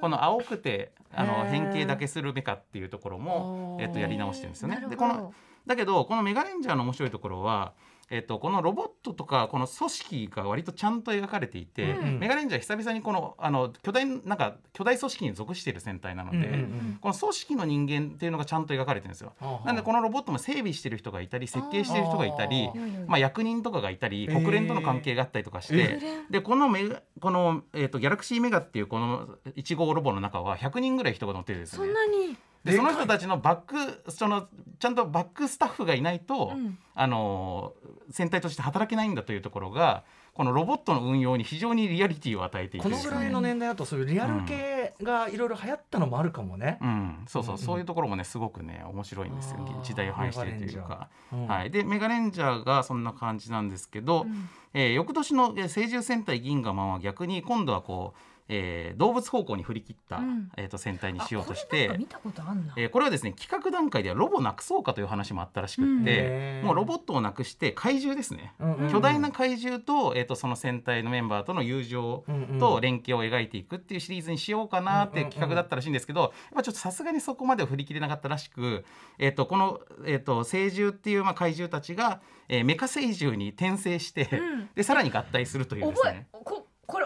[0.01, 4.83] この青くてあの変形だけするメカっていうところも、えっとやり直してるんですよね。
[4.89, 5.31] でこの
[5.67, 7.73] だけどこのメガレンジャーの面白いところは
[8.11, 12.19] えっとこのロボットとかこの組織が割とちゃんと描かれていて、うん。
[12.19, 16.97] メガレンジャー久々にこのあの巨大なんか巨大組織に属している戦隊なので、うんうんうん。
[17.01, 19.33] この組織の人間っていうのがちゃんと描かれてるんですよ。
[19.65, 23.07] なんでこのロボットも整備してる人がいたり設計してる人がいたりあー。
[23.07, 24.33] まあ、役人とかがいたりえー。
[24.33, 25.99] 国連との関係があったりとかして、え
[26.29, 31.87] でこのメガこの、えー、とギャラクシーメガっていうこの1号ロボの中は100人ぐらい人が乗ってるんですよね。
[31.87, 31.93] そん。
[31.93, 34.47] なにでその人たちのバックその
[34.79, 36.77] ちゃんとバックスタッフがいないと、うん。
[36.95, 37.73] あの
[38.09, 40.03] 戦隊として働けないんだというところが
[40.33, 46.77] このロボットの運用に非常にリアリティを与えていてこのぐらいの年代だとそういうリアル系がいろいろ流行ったのもあるかもね。
[46.81, 47.59] うん、そうそう、うん。
[47.59, 49.81] うんそういうところもねすごくね面白いんですよ。
[49.83, 51.09] 時代を反映しているというか。
[51.33, 51.47] うん。
[51.47, 54.49] はい、でメガレンジャーがそんな感じなんですけど、うん。
[54.73, 60.51] えー翌年のえー聖獣戦隊銀河マンは逆に今度はこう、えー動物方向に振り切った、うん。
[60.57, 62.73] えー、と戦隊にあしようとしてか見たことあんな。
[62.77, 66.65] えーこれはですね企画段階ではロボなくそうかという話もあったらしくって、へー。
[66.65, 68.91] もうロボットをなくして怪獣ですね、うんうんうん。
[68.91, 72.23] 巨大な怪獣と,、えー、とその戦隊のメンバーとの友情
[72.59, 78.85] と連携を描いていくっていうシリーズにしようかなっていう企画だったらしいんですけど、やっぱちょっとさすがにそこまでは振り切れなかったらしく、
[79.17, 84.69] えー、とこの、えー、と聖獣っていうまあ怪獣たちが、えーメカ聖獣に転生して、ん。
[84.75, 86.27] でさらに合体するというです覚えね。
[86.31, 86.54] ここれ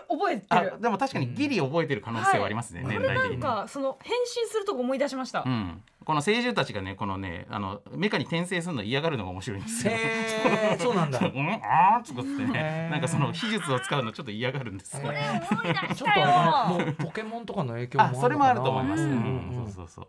[0.10, 3.42] 覚えてあるでも確かにギリ覚えてる可能性はありますね、これなん年代的に。
[3.42, 5.44] かその変身するとこ思い出しました。
[5.46, 9.94] うん、この聖獣たちがねこのねあのメカに転生するの嫌がるのが面白いんですよ。
[9.94, 11.20] へーそうなんだ。
[11.22, 12.92] うん、あーっつってへねー。
[12.92, 15.04] なんかその秘術を使うのちょっと嫌がるんですよ。
[15.04, 15.20] これ
[15.52, 19.04] 思い出しちょったとあもうポケモンとかの影響もあそれもあると思います。
[19.04, 19.58] ううんんうん。
[19.60, 20.08] うんそうそうそう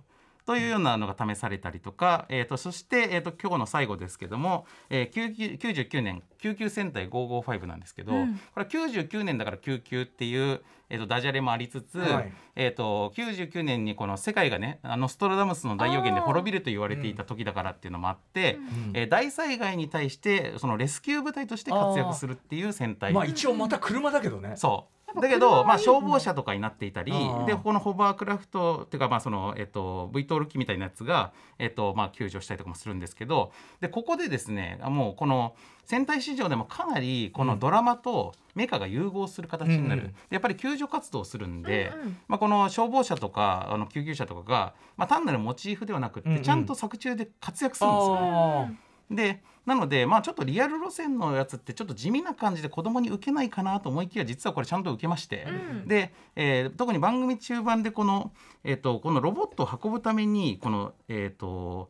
[0.50, 23.12] というようなのが試されたりとか、えー、とそして、えー、と今日の最後ですけども、えー、99年救急戦隊555なんですけど、うんこれは99年だから救急っていう、えー、とダジャレもありつつ、はいえー、と99年にこの世界がねあのストラダムスの大予言で滅びると言われていた時だからっていうのもあって、うんえー大災害に対してそのレスキュー部隊として活躍するっていう戦隊。
[23.12, 24.54] まあ一応また車だけどね。
[24.56, 27.12] そうだけど、まあ、消防車とかになっていたり
[27.46, 35.54] でこのホバークラフトっていうか、まあそのえっと、V トール機みたいなやつが、えっとまあ、救助したりとかもするんですけどでここでですねもうこの
[35.84, 42.16] 戦隊市場でもかなりこのドラマとメカが融合する形になる、うんでやっぱり救助活動をするんで、うんうん。
[42.28, 48.16] まあ、この消防車とかあの救急車とかが、まあ、単なるモチーフではなくって、ちゃんと作中で活躍するんですよ。
[48.16, 48.68] あ
[49.10, 55.88] でなのでまあちょっとリアル路線のやつってちょっと地味な感じで子供に受けないかなと思いきや実はこれちゃんと受けまして、うん。
[55.88, 58.32] で、えー特に番組中盤でこの,、
[58.64, 61.86] えー、とこのロボットを運ぶためにこのえっ、ー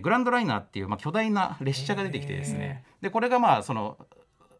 [0.00, 2.84] グランドライナーっていう、まあ、巨大な列車が出てきてですね。
[3.00, 3.96] でこれがまあその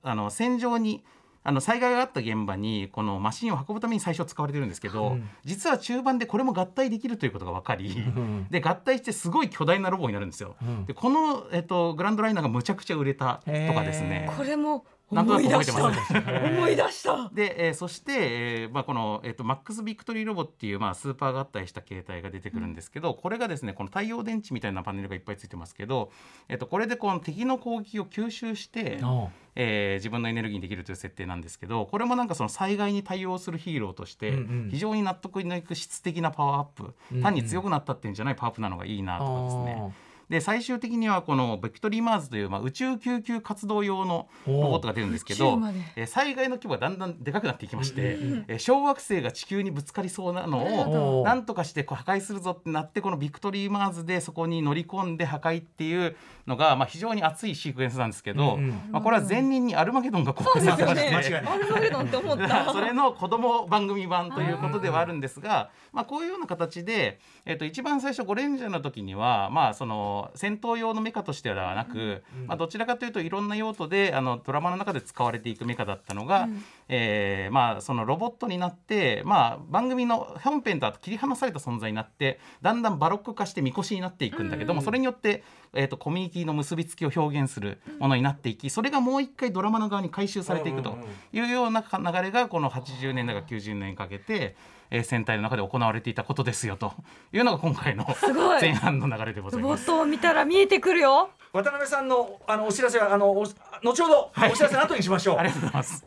[0.03, 1.05] あの戦場に
[1.47, 5.29] あの災害があった現場にこのマシンを運ぶために最初使われてるんですけど、うん。
[5.45, 8.49] 実は中盤でこれも合体できるということが分かり、ん。
[8.51, 10.57] で合体してすごい巨大なロボになるんですよ。
[10.61, 10.87] うん。
[10.87, 14.29] でこの、えっと、グランドライナーがむちゃくちゃ売れたとかですね。
[14.37, 16.53] これもなんと思ないく覚えてたますね。
[16.57, 17.31] 思い出した。
[17.33, 26.11] で、えーそして、えーまあ、この、えー、とマックス・ビクトリーロボっていう、まあ、スーパー合体した形態が出てくるんですけど、これがですねこの太陽電池みたいなパネルがいっぱいついてますけど、
[26.49, 34.69] えー、とこれでこの敵の攻撃を吸収して、あえー自分のエネルギーにできるという設定なんですけどこれもなんかその災害に対応するヒーローとしてうんうん。
[34.71, 36.83] 非常に納得のいく質的なパワーアップ、
[37.13, 39.93] うんうん単に強くなったっていうんじゃないパワーアップなのがいいなとかですね。
[40.29, 45.59] で最終的にはこのベクトリーマーズという、まあ、宇宙救急活動用のロボットが出るんですけど
[45.95, 48.19] えー災害の規模がだんだんでかくなっていきまして、
[48.49, 56.17] えー小惑星が地球にぶつかりそうなのをなんとかしてこう破壊するぞってなってこのビクトリーマーズでそこに乗り込んで破壊っていう
[56.47, 58.71] のが、まあ、非常に熱いシークエンスなんですけど、うんうん。
[58.91, 61.15] まあ、これは前人にアルマゲドンが公開されてまして。
[61.15, 62.73] 間違いないアルマゲドンって思った。
[62.73, 76.49] それの子供番組版ということではあるんですが、まあ、こういうような形で、えっと一番最初ゴレンジャーの時には、まあ、その戦闘用のメカとしてではなく、まあ、どちらかというといろんな用途であのドラマの中で使われていくメカだったのが、
[76.89, 85.43] えーまあ、そのロボットになって、まあ、番組の本編とは切り離された存在になってだんだんバロック化してみこしになっていくんだけども、それによって、
[85.75, 90.97] えー、とコミュニティの結びつきを表現するものになっていきそれがもう一回ドラマの側に回収されていくと
[91.33, 94.57] いうような流れがこの80年代から90年にかけて、
[94.91, 96.93] えー戦隊の中で行われていたことですよと
[97.33, 99.87] いうのが今回の ごい前半の流れでございます。
[99.89, 105.39] ロボットを見たら見えてくるよ渡辺さんのあのお知らせはあのお後ほどお知らせの後にしましょう。
[105.41, 106.07] ありがとうございます。